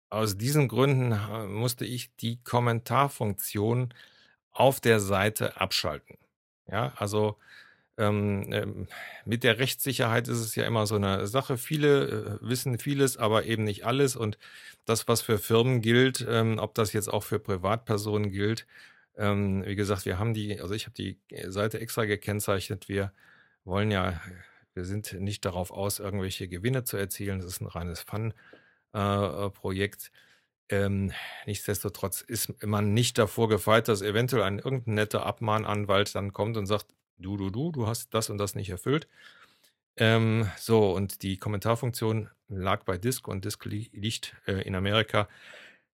aus 0.10 0.38
diesen 0.38 0.68
Gründen 0.68 1.12
äh, 1.14 1.48
musste 1.48 1.86
ich 1.86 2.16
die 2.18 2.42
Kommentarfunktion 2.44 3.94
auf 4.52 4.80
der 4.80 5.00
Seite 5.00 5.60
abschalten. 5.60 6.18
Ja, 6.68 6.94
also 6.98 7.38
ähm, 7.98 8.52
ähm, 8.52 8.88
mit 9.26 9.44
der 9.44 9.60
Rechtssicherheit 9.60 10.28
ist 10.28 10.40
es 10.40 10.56
ja 10.56 10.66
immer 10.66 10.88
so 10.88 10.96
eine 10.96 11.28
Sache. 11.28 11.58
Viele 11.58 12.40
äh, 12.42 12.42
wissen 12.42 12.80
vieles, 12.80 13.18
aber 13.18 13.46
eben 13.46 13.64
nicht 13.64 13.86
alles. 13.86 14.16
Und 14.16 14.38
das, 14.86 15.08
was 15.08 15.22
für 15.22 15.38
Firmen 15.38 15.82
gilt, 15.82 16.26
ähm, 16.28 16.60
ob 16.60 16.74
das 16.76 16.94
jetzt 16.94 17.10
auch 17.10 17.24
für 17.24 17.40
Privatpersonen 17.40 18.32
gilt, 18.32 18.66
ähm, 19.18 19.64
wie 19.66 19.76
gesagt, 19.76 20.06
wir 20.06 20.20
haben 20.20 20.34
die, 20.34 20.60
also 20.60 20.74
ich 20.74 20.86
habe 20.86 20.96
die 20.96 21.20
Seite 21.48 21.80
extra 21.80 22.06
gekennzeichnet. 22.06 22.90
Wir 22.90 23.14
wollen 23.64 23.92
ja, 23.92 24.20
wir 24.74 24.86
sind 24.86 25.14
nicht 25.20 25.46
darauf 25.46 25.72
aus, 25.72 26.00
irgendwelche 26.00 26.48
Gewinne 26.48 26.84
zu 26.84 26.98
erzielen. 26.98 27.40
Das 27.40 27.48
ist 27.48 27.62
ein 27.62 27.68
reines 27.68 28.02
Fun-Projekt. 28.02 30.12
Äh, 30.70 30.86
ähm, 30.86 31.12
nichtsdestotrotz 31.46 32.22
ist 32.22 32.64
man 32.64 32.94
nicht 32.94 33.18
davor 33.20 33.50
gefeit, 33.50 33.88
dass 33.88 34.02
eventuell 34.02 34.44
ein 34.44 34.60
irgendein 34.60 34.96
netter 34.96 35.26
Abmahnanwalt 35.26 36.16
dann 36.16 36.34
kommt 36.34 36.58
und 36.58 36.66
sagt, 36.66 36.88
du, 37.24 37.38
du, 37.38 37.50
du, 37.50 37.72
du 37.72 37.88
hast 37.88 38.14
das 38.14 38.30
und 38.30 38.38
das 38.38 38.56
nicht 38.56 38.70
erfüllt. 38.70 39.08
Ähm, 39.98 40.50
so, 40.58 40.92
und 40.94 41.22
die 41.24 41.38
Kommentarfunktion 41.38 42.30
lag 42.48 42.84
bei 42.84 42.98
Disk 42.98 43.28
und 43.28 43.46
Disk 43.46 43.66
liegt 43.66 44.36
äh, 44.48 44.62
in 44.62 44.76
Amerika. 44.76 45.28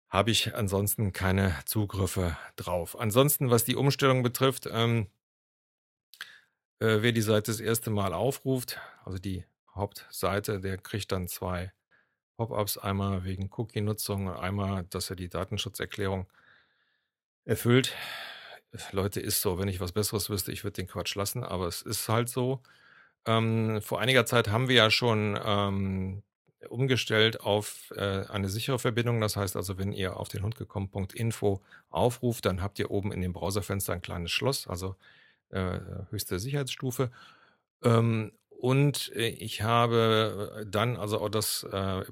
Habe 0.09 0.31
ich 0.31 0.55
ansonsten 0.55 1.13
keine 1.13 1.53
Zugriffe 1.65 2.37
drauf. 2.55 2.97
Ansonsten, 2.99 3.49
was 3.49 3.65
die 3.65 3.75
Umstellung 3.75 4.23
betrifft, 4.23 4.67
ähm, 4.71 5.07
äh, 6.79 7.01
wer 7.01 7.11
die 7.11 7.21
Seite 7.21 7.51
das 7.51 7.59
erste 7.59 7.89
Mal 7.89 8.13
aufruft, 8.13 8.79
also 9.03 9.17
die 9.17 9.43
Hauptseite, 9.75 10.59
der 10.61 10.77
kriegt 10.77 11.11
dann 11.11 11.27
zwei 11.27 11.73
Pop-ups, 12.37 12.77
einmal 12.77 13.23
wegen 13.23 13.49
Cookie-Nutzung 13.51 14.29
einmal, 14.29 14.85
dass 14.89 15.09
er 15.09 15.15
die 15.15 15.29
Datenschutzerklärung 15.29 16.27
erfüllt. 17.45 17.95
Leute, 18.91 19.19
ist 19.19 19.41
so. 19.41 19.57
Wenn 19.59 19.67
ich 19.67 19.79
was 19.79 19.91
Besseres 19.91 20.29
wüsste, 20.29 20.51
ich 20.51 20.63
würde 20.63 20.73
den 20.73 20.87
Quatsch 20.87 21.15
lassen, 21.15 21.43
aber 21.43 21.67
es 21.67 21.81
ist 21.81 22.09
halt 22.09 22.29
so. 22.29 22.61
Ähm, 23.25 23.81
vor 23.81 23.99
einiger 23.99 24.25
Zeit 24.25 24.49
haben 24.49 24.69
wir 24.69 24.75
ja 24.75 24.89
schon 24.91 25.39
ähm, 25.43 26.23
umgestellt 26.69 27.41
auf 27.41 27.91
äh, 27.95 28.25
eine 28.27 28.49
sichere 28.49 28.79
Verbindung. 28.79 29.21
Das 29.21 29.35
heißt 29.35 29.55
also, 29.55 29.77
wenn 29.77 29.91
ihr 29.91 30.17
auf 30.17 30.29
den 30.29 30.43
Hund 30.43 30.55
gekommen.info 30.55 31.61
aufruft, 31.89 32.45
dann 32.45 32.61
habt 32.61 32.79
ihr 32.79 32.91
oben 32.91 33.11
in 33.11 33.21
dem 33.21 33.33
Browserfenster 33.33 33.93
ein 33.93 34.01
kleines 34.01 34.31
Schloss, 34.31 34.67
also 34.67 34.95
äh, 35.49 35.79
höchste 36.09 36.39
Sicherheitsstufe. 36.39 37.11
Ähm, 37.83 38.31
und 38.49 39.11
äh, 39.15 39.27
ich 39.27 39.61
habe 39.61 40.65
dann 40.67 40.97
also 40.97 41.21
auch 41.21 41.29
das 41.29 41.65
äh, 41.71 42.03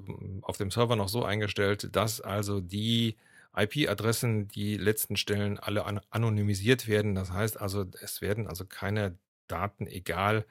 auf 0.42 0.56
dem 0.56 0.70
Server 0.70 0.96
noch 0.96 1.08
so 1.08 1.24
eingestellt, 1.24 1.94
dass 1.94 2.20
also 2.20 2.60
die 2.60 3.16
IP-Adressen, 3.56 4.48
die 4.48 4.76
letzten 4.76 5.16
Stellen 5.16 5.58
alle 5.58 5.84
an 5.86 6.00
anonymisiert 6.10 6.88
werden. 6.88 7.14
Das 7.14 7.30
heißt 7.32 7.60
also, 7.60 7.86
es 8.02 8.20
werden 8.20 8.46
also 8.48 8.66
keine 8.66 9.18
Daten, 9.48 9.86
egal 9.86 10.44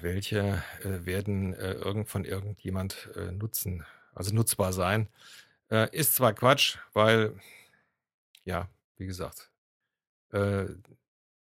welche, 0.00 0.62
äh, 0.82 1.06
werden 1.06 1.54
äh, 1.54 1.72
irgend 1.72 2.08
von 2.08 2.24
irgendjemand 2.24 3.10
äh, 3.16 3.32
nutzen, 3.32 3.84
also 4.14 4.34
nutzbar 4.34 4.72
sein. 4.72 5.08
Äh, 5.70 5.88
ist 5.96 6.14
zwar 6.14 6.32
Quatsch, 6.34 6.78
weil, 6.92 7.38
ja, 8.44 8.68
wie 8.96 9.06
gesagt, 9.06 9.50
äh, 10.32 10.66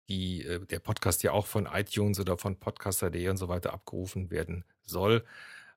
die, 0.08 0.44
äh, 0.44 0.64
der 0.66 0.80
Podcast 0.80 1.22
ja 1.22 1.32
auch 1.32 1.46
von 1.46 1.66
iTunes 1.66 2.20
oder 2.20 2.36
von 2.38 2.58
podcaster.de 2.58 3.28
und 3.28 3.36
so 3.36 3.48
weiter 3.48 3.72
abgerufen 3.72 4.30
werden 4.30 4.64
soll. 4.82 5.24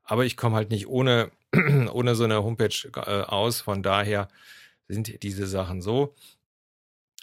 Aber 0.04 0.26
ich 0.26 0.38
komme 0.38 0.56
halt 0.56 0.70
nicht 0.70 0.88
ohne, 0.88 1.32
ohne 1.94 2.16
so 2.16 2.24
eine 2.24 2.44
Homepage 2.44 2.90
äh, 2.96 3.24
aus. 3.24 3.62
Von 3.62 3.84
daher 3.84 4.28
sind 4.88 5.24
diese 5.24 5.48
Sachen 5.48 5.82
so. 5.82 6.16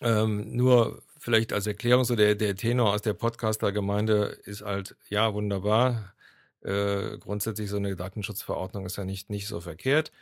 Ähm, 0.02 0.56
nur 0.56 1.02
vielleicht 1.18 1.52
als 1.52 1.66
Erklärung, 1.66 2.04
so 2.04 2.16
der, 2.16 2.34
der 2.34 2.56
Tenor 2.56 2.94
aus 2.94 3.02
der 3.02 3.12
Podcaster-Gemeinde 3.12 4.38
ist 4.44 4.62
halt, 4.62 4.96
ja, 5.08 5.34
wunderbar. 5.34 6.14
Äh, 6.62 7.18
grundsätzlich 7.18 7.70
so 7.70 7.76
eine 7.76 7.96
Datenschutzverordnung 7.96 8.86
ist 8.86 8.96
ja 8.96 9.04
nicht, 9.04 9.30
nicht 9.30 9.46
so 9.46 9.60
verkehrt. 9.60 10.12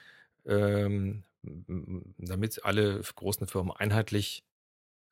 Ähm, 0.46 1.24
damit 2.18 2.64
alle 2.64 3.00
großen 3.00 3.46
Firmen 3.46 3.72
einheitlich 3.72 4.44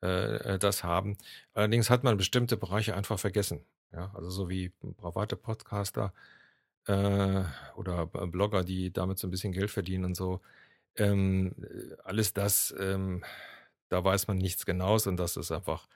äh, 0.01 0.59
das 0.59 0.83
haben. 0.83 1.17
Allerdings 1.53 1.89
hat 1.89 2.03
man 2.03 2.17
bestimmte 2.17 2.57
Bereiche 2.57 2.95
einfach 2.95 3.19
vergessen. 3.19 3.61
Ja, 3.93 4.11
also 4.13 4.29
so 4.29 4.49
wie 4.49 4.69
private 4.97 5.37
Podcaster 5.37 6.13
äh, 6.87 7.43
oder 7.75 8.07
Blogger, 8.07 8.63
die 8.63 8.91
damit 8.91 9.19
so 9.19 9.27
ein 9.27 9.31
bisschen 9.31 9.53
Geld 9.53 9.71
verdienen 9.71 10.05
und 10.05 10.15
so. 10.15 10.41
Ähm, 10.95 11.53
alles 12.03 12.33
das, 12.33 12.73
ähm, 12.79 13.23
da 13.89 14.03
weiß 14.03 14.27
man 14.27 14.37
nichts 14.37 14.65
Genaues 14.65 15.07
und 15.07 15.17
das 15.17 15.37
ist 15.37 15.51
einfach 15.51 15.87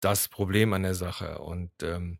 das 0.00 0.28
Problem 0.28 0.72
an 0.72 0.82
der 0.82 0.94
Sache. 0.94 1.38
Und 1.38 1.70
ähm, 1.82 2.18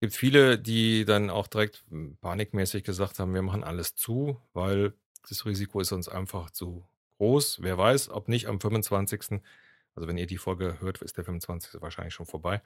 gibt 0.00 0.14
viele, 0.14 0.58
die 0.58 1.04
dann 1.04 1.30
auch 1.30 1.46
direkt 1.46 1.84
panikmäßig 2.20 2.84
gesagt 2.84 3.18
haben, 3.18 3.34
wir 3.34 3.42
machen 3.42 3.64
alles 3.64 3.94
zu, 3.94 4.40
weil 4.52 4.94
das 5.28 5.44
Risiko 5.46 5.80
ist 5.80 5.92
uns 5.92 6.08
einfach 6.08 6.50
zu 6.50 6.86
groß. 7.18 7.62
Wer 7.62 7.78
weiß, 7.78 8.10
ob 8.10 8.28
nicht 8.28 8.46
am 8.48 8.60
25. 8.60 9.40
Also 9.94 10.08
wenn 10.08 10.18
ihr 10.18 10.26
die 10.26 10.38
Folge 10.38 10.80
hört, 10.80 11.02
ist 11.02 11.16
der 11.16 11.24
25. 11.24 11.80
wahrscheinlich 11.80 12.14
schon 12.14 12.26
vorbei. 12.26 12.62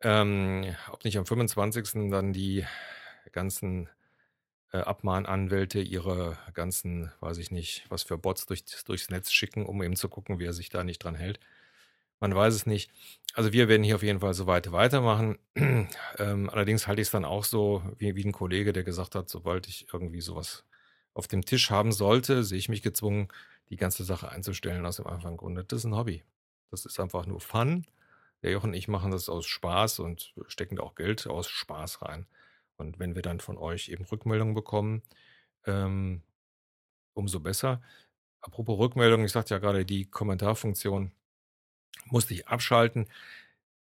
Ähm, 0.00 0.74
ob 0.90 1.04
nicht 1.04 1.18
am 1.18 1.26
25. 1.26 2.10
dann 2.10 2.32
die 2.32 2.64
ganzen 3.30 3.88
äh, 4.72 4.78
Abmahnanwälte 4.78 5.80
ihre 5.80 6.38
ganzen, 6.54 7.12
weiß 7.20 7.38
ich 7.38 7.50
nicht, 7.50 7.84
was 7.88 8.02
für 8.02 8.18
Bots 8.18 8.46
durch, 8.46 8.64
durchs 8.84 9.10
Netz 9.10 9.30
schicken, 9.30 9.66
um 9.66 9.82
eben 9.82 9.96
zu 9.96 10.08
gucken, 10.08 10.38
wer 10.38 10.52
sich 10.52 10.70
da 10.70 10.84
nicht 10.84 11.04
dran 11.04 11.14
hält. 11.14 11.40
Man 12.20 12.34
weiß 12.34 12.54
es 12.54 12.66
nicht. 12.66 12.90
Also 13.34 13.52
wir 13.52 13.68
werden 13.68 13.82
hier 13.82 13.96
auf 13.96 14.02
jeden 14.02 14.20
Fall 14.20 14.34
so 14.34 14.46
weit 14.46 14.70
weitermachen. 14.72 15.38
ähm, 16.18 16.50
allerdings 16.50 16.86
halte 16.86 17.02
ich 17.02 17.08
es 17.08 17.12
dann 17.12 17.24
auch 17.24 17.44
so, 17.44 17.82
wie, 17.98 18.14
wie 18.14 18.24
ein 18.24 18.32
Kollege, 18.32 18.72
der 18.72 18.84
gesagt 18.84 19.14
hat, 19.14 19.28
sobald 19.28 19.66
ich 19.68 19.88
irgendwie 19.92 20.20
sowas 20.20 20.64
auf 21.14 21.26
dem 21.28 21.44
Tisch 21.44 21.70
haben 21.70 21.92
sollte, 21.92 22.44
sehe 22.44 22.58
ich 22.58 22.68
mich 22.68 22.82
gezwungen, 22.82 23.28
die 23.70 23.76
ganze 23.76 24.04
Sache 24.04 24.30
einzustellen 24.30 24.86
aus 24.86 24.96
dem 24.96 25.06
einfachen 25.06 25.36
Grunde. 25.36 25.64
Das 25.64 25.80
ist 25.80 25.84
ein 25.84 25.96
Hobby. 25.96 26.22
Das 26.70 26.86
ist 26.86 27.00
einfach 27.00 27.26
nur 27.26 27.40
Fun. 27.40 27.86
Der 28.42 28.50
Jochen 28.50 28.70
und 28.70 28.74
ich 28.74 28.88
machen 28.88 29.10
das 29.10 29.28
aus 29.28 29.46
Spaß 29.46 29.98
und 29.98 30.32
stecken 30.46 30.76
da 30.76 30.82
auch 30.82 30.94
Geld 30.94 31.26
aus 31.26 31.48
Spaß 31.48 32.02
rein. 32.02 32.26
Und 32.86 32.98
wenn 32.98 33.14
wir 33.14 33.22
dann 33.22 33.40
von 33.40 33.56
euch 33.58 33.88
eben 33.88 34.04
Rückmeldungen 34.04 34.54
bekommen, 34.54 35.02
ähm, 35.66 36.22
umso 37.14 37.40
besser. 37.40 37.82
Apropos 38.40 38.78
Rückmeldung, 38.78 39.24
ich 39.24 39.32
sagte 39.32 39.54
ja 39.54 39.58
gerade, 39.58 39.84
die 39.84 40.06
Kommentarfunktion 40.06 41.12
musste 42.06 42.34
ich 42.34 42.48
abschalten. 42.48 43.08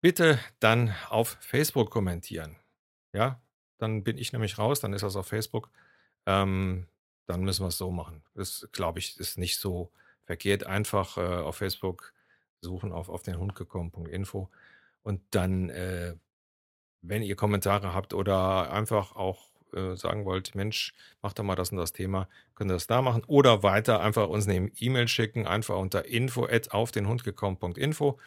Bitte 0.02 0.40
dann 0.60 0.96
auf 1.10 1.38
Facebook 1.42 1.90
kommentieren. 1.92 2.58
Ja, 3.14 3.42
dann 3.78 4.04
bin 4.04 4.18
ich 4.18 4.34
nämlich 4.34 4.58
raus, 4.58 4.80
dann 4.80 4.94
ist 4.94 5.02
das 5.04 5.16
auf 5.16 5.28
Facebook. 5.28 5.70
Ähm, 6.26 6.88
dann 7.28 7.44
müssen 7.44 7.64
wir 7.64 7.70
es 7.70 7.78
so 7.78 7.92
machen. 7.92 8.24
Das, 8.36 8.68
glaube 8.72 9.00
ich, 9.00 9.20
ist 9.20 9.38
nicht 9.38 9.58
so 9.58 9.92
verkehrt. 10.26 10.66
Einfach 10.66 11.18
äh, 11.18 11.22
auf 11.22 11.58
Facebook 11.58 12.14
suchen 12.62 12.92
auf, 12.92 13.10
auf 13.10 13.24
den 13.24 13.38
Hund 13.38 13.56
gekommen.info 13.56 14.50
und 15.04 15.22
dann 15.32 15.70
äh, 15.70 16.16
wenn 17.02 17.24
ihr 17.24 17.36
Kommentare 17.36 17.94
habt 17.94 18.14
oder 18.14 18.72
einfach 18.72 19.16
auch 19.16 19.50
äh, 19.74 19.96
sagen 19.96 20.26
wollt, 20.26 20.54
Mensch, 20.56 20.94
macht 21.22 21.40
doch 21.40 21.44
mal 21.44 21.56
das 21.56 21.72
und 21.72 21.78
das 21.78 21.94
Thema, 21.94 22.28
könnt 22.56 22.72
ihr 22.72 22.76
das 22.76 22.88
da 22.88 23.02
machen. 23.02 23.24
Oder 23.28 23.64
weiter 23.64 24.02
einfach 24.02 24.28
uns 24.28 24.48
eine 24.48 24.72
E-Mail 24.78 25.08
schicken, 25.08 25.48
einfach 25.48 25.78
unter 25.78 26.06
info 26.06 26.46
at 26.46 26.72
auf 26.72 26.92
den 26.92 27.08
Hund 27.08 27.24
gekommen.info. 27.24 28.20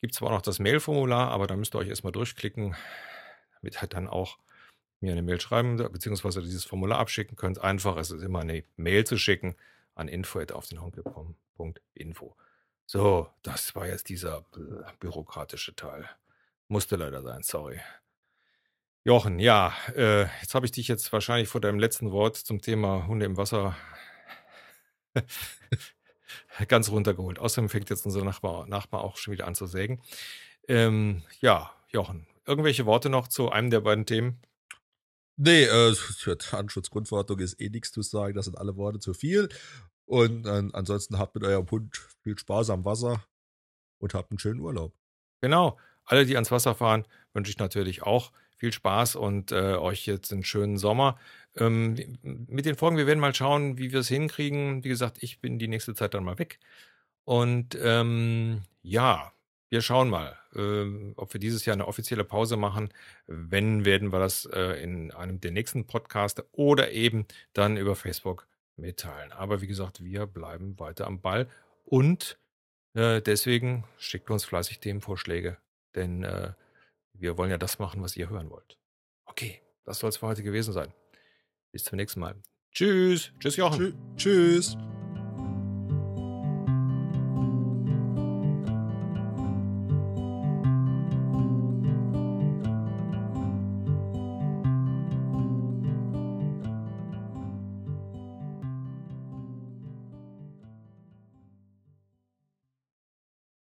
Gibt 0.00 0.14
zwar 0.14 0.30
noch 0.30 0.42
das 0.42 0.58
Mailformular, 0.58 1.30
aber 1.30 1.46
da 1.46 1.56
müsst 1.56 1.74
ihr 1.74 1.78
euch 1.78 1.88
erstmal 1.88 2.12
durchklicken, 2.12 2.76
damit 3.60 3.80
halt 3.80 3.94
dann 3.94 4.08
auch 4.08 4.38
mir 5.00 5.12
eine 5.12 5.22
Mail 5.22 5.40
schreiben, 5.40 5.76
beziehungsweise 5.76 6.42
dieses 6.42 6.64
Formular 6.64 6.98
abschicken 6.98 7.36
könnt. 7.36 7.60
Einfach, 7.60 7.96
es 7.96 8.10
ist 8.10 8.22
immer 8.22 8.40
eine 8.40 8.64
Mail 8.76 9.04
zu 9.04 9.18
schicken 9.18 9.56
an 9.94 10.08
info 10.08 10.38
at 10.38 10.52
auf 10.52 10.68
den 10.68 10.80
Hund 10.80 10.94
gekommen.info. 10.94 12.36
So, 12.86 13.28
das 13.42 13.74
war 13.74 13.88
jetzt 13.88 14.08
dieser 14.08 14.44
bürokratische 15.00 15.74
Teil. 15.74 16.08
Musste 16.68 16.96
leider 16.96 17.22
sein, 17.22 17.42
sorry. 17.42 17.80
Jochen, 19.06 19.38
ja, 19.38 19.72
äh, 19.94 20.22
jetzt 20.40 20.56
habe 20.56 20.66
ich 20.66 20.72
dich 20.72 20.88
jetzt 20.88 21.12
wahrscheinlich 21.12 21.48
vor 21.48 21.60
deinem 21.60 21.78
letzten 21.78 22.10
Wort 22.10 22.36
zum 22.36 22.60
Thema 22.60 23.06
Hunde 23.06 23.24
im 23.24 23.36
Wasser 23.36 23.76
ganz 26.66 26.90
runtergeholt. 26.90 27.38
Außerdem 27.38 27.68
fängt 27.68 27.88
jetzt 27.88 28.04
unser 28.04 28.24
Nachbar, 28.24 28.66
Nachbar 28.66 29.04
auch 29.04 29.16
schon 29.16 29.30
wieder 29.30 29.46
an 29.46 29.54
zu 29.54 29.68
sägen. 29.68 30.02
Ähm, 30.66 31.22
ja, 31.40 31.70
Jochen, 31.88 32.26
irgendwelche 32.46 32.84
Worte 32.84 33.08
noch 33.08 33.28
zu 33.28 33.48
einem 33.48 33.70
der 33.70 33.82
beiden 33.82 34.06
Themen? 34.06 34.40
Nee, 35.36 35.62
äh, 35.62 35.94
für 35.94 36.34
Datenschutzgrundverordnung 36.34 37.38
ist 37.38 37.60
eh 37.60 37.68
nichts 37.68 37.92
zu 37.92 38.02
sagen. 38.02 38.34
Das 38.34 38.46
sind 38.46 38.58
alle 38.58 38.74
Worte 38.74 38.98
zu 38.98 39.14
viel. 39.14 39.48
Und 40.04 40.46
äh, 40.46 40.68
ansonsten 40.72 41.16
habt 41.16 41.36
mit 41.36 41.44
eurem 41.44 41.70
Hund 41.70 41.96
viel 42.24 42.36
Spaß 42.36 42.70
am 42.70 42.84
Wasser 42.84 43.24
und 43.98 44.14
habt 44.14 44.32
einen 44.32 44.40
schönen 44.40 44.58
Urlaub. 44.58 44.92
Genau. 45.42 45.78
Alle, 46.06 46.26
die 46.26 46.34
ans 46.34 46.50
Wasser 46.50 46.74
fahren, 46.74 47.06
wünsche 47.34 47.50
ich 47.50 47.58
natürlich 47.58 48.02
auch 48.02 48.32
viel 48.56 48.72
Spaß 48.72 49.16
und 49.16 49.52
äh, 49.52 49.76
euch 49.76 50.06
jetzt 50.06 50.32
einen 50.32 50.44
schönen 50.44 50.78
Sommer. 50.78 51.18
Ähm, 51.56 51.96
mit 52.22 52.66
den 52.66 52.76
Folgen, 52.76 52.96
wir 52.96 53.06
werden 53.06 53.20
mal 53.20 53.34
schauen, 53.34 53.78
wie 53.78 53.92
wir 53.92 54.00
es 54.00 54.08
hinkriegen. 54.08 54.84
Wie 54.84 54.88
gesagt, 54.88 55.22
ich 55.22 55.40
bin 55.40 55.58
die 55.58 55.68
nächste 55.68 55.94
Zeit 55.94 56.14
dann 56.14 56.24
mal 56.24 56.38
weg. 56.38 56.58
Und 57.24 57.76
ähm, 57.80 58.62
ja, 58.82 59.32
wir 59.68 59.82
schauen 59.82 60.08
mal, 60.08 60.36
äh, 60.54 61.12
ob 61.16 61.32
wir 61.32 61.40
dieses 61.40 61.64
Jahr 61.64 61.74
eine 61.74 61.88
offizielle 61.88 62.24
Pause 62.24 62.56
machen. 62.56 62.90
Wenn, 63.26 63.84
werden 63.84 64.12
wir 64.12 64.20
das 64.20 64.46
äh, 64.46 64.82
in 64.82 65.10
einem 65.10 65.40
der 65.40 65.50
nächsten 65.50 65.86
Podcasts 65.86 66.42
oder 66.52 66.92
eben 66.92 67.26
dann 67.52 67.76
über 67.76 67.96
Facebook 67.96 68.46
mitteilen. 68.76 69.32
Aber 69.32 69.60
wie 69.60 69.66
gesagt, 69.66 70.04
wir 70.04 70.26
bleiben 70.26 70.78
weiter 70.78 71.06
am 71.06 71.20
Ball 71.20 71.48
und 71.84 72.38
äh, 72.94 73.20
deswegen 73.20 73.84
schickt 73.98 74.30
uns 74.30 74.44
fleißig 74.44 74.80
Themenvorschläge, 74.80 75.56
denn 75.94 76.22
äh, 76.22 76.52
wir 77.18 77.38
wollen 77.38 77.50
ja 77.50 77.58
das 77.58 77.78
machen, 77.78 78.02
was 78.02 78.16
ihr 78.16 78.28
hören 78.28 78.50
wollt. 78.50 78.78
Okay, 79.24 79.62
das 79.84 79.98
soll 79.98 80.10
es 80.10 80.18
für 80.18 80.26
heute 80.26 80.42
gewesen 80.42 80.72
sein. 80.72 80.92
Bis 81.72 81.84
zum 81.84 81.96
nächsten 81.96 82.20
Mal. 82.20 82.36
Tschüss. 82.72 83.32
Tschüss, 83.38 83.56
Jochen. 83.56 83.94
Tschüss. 84.16 84.76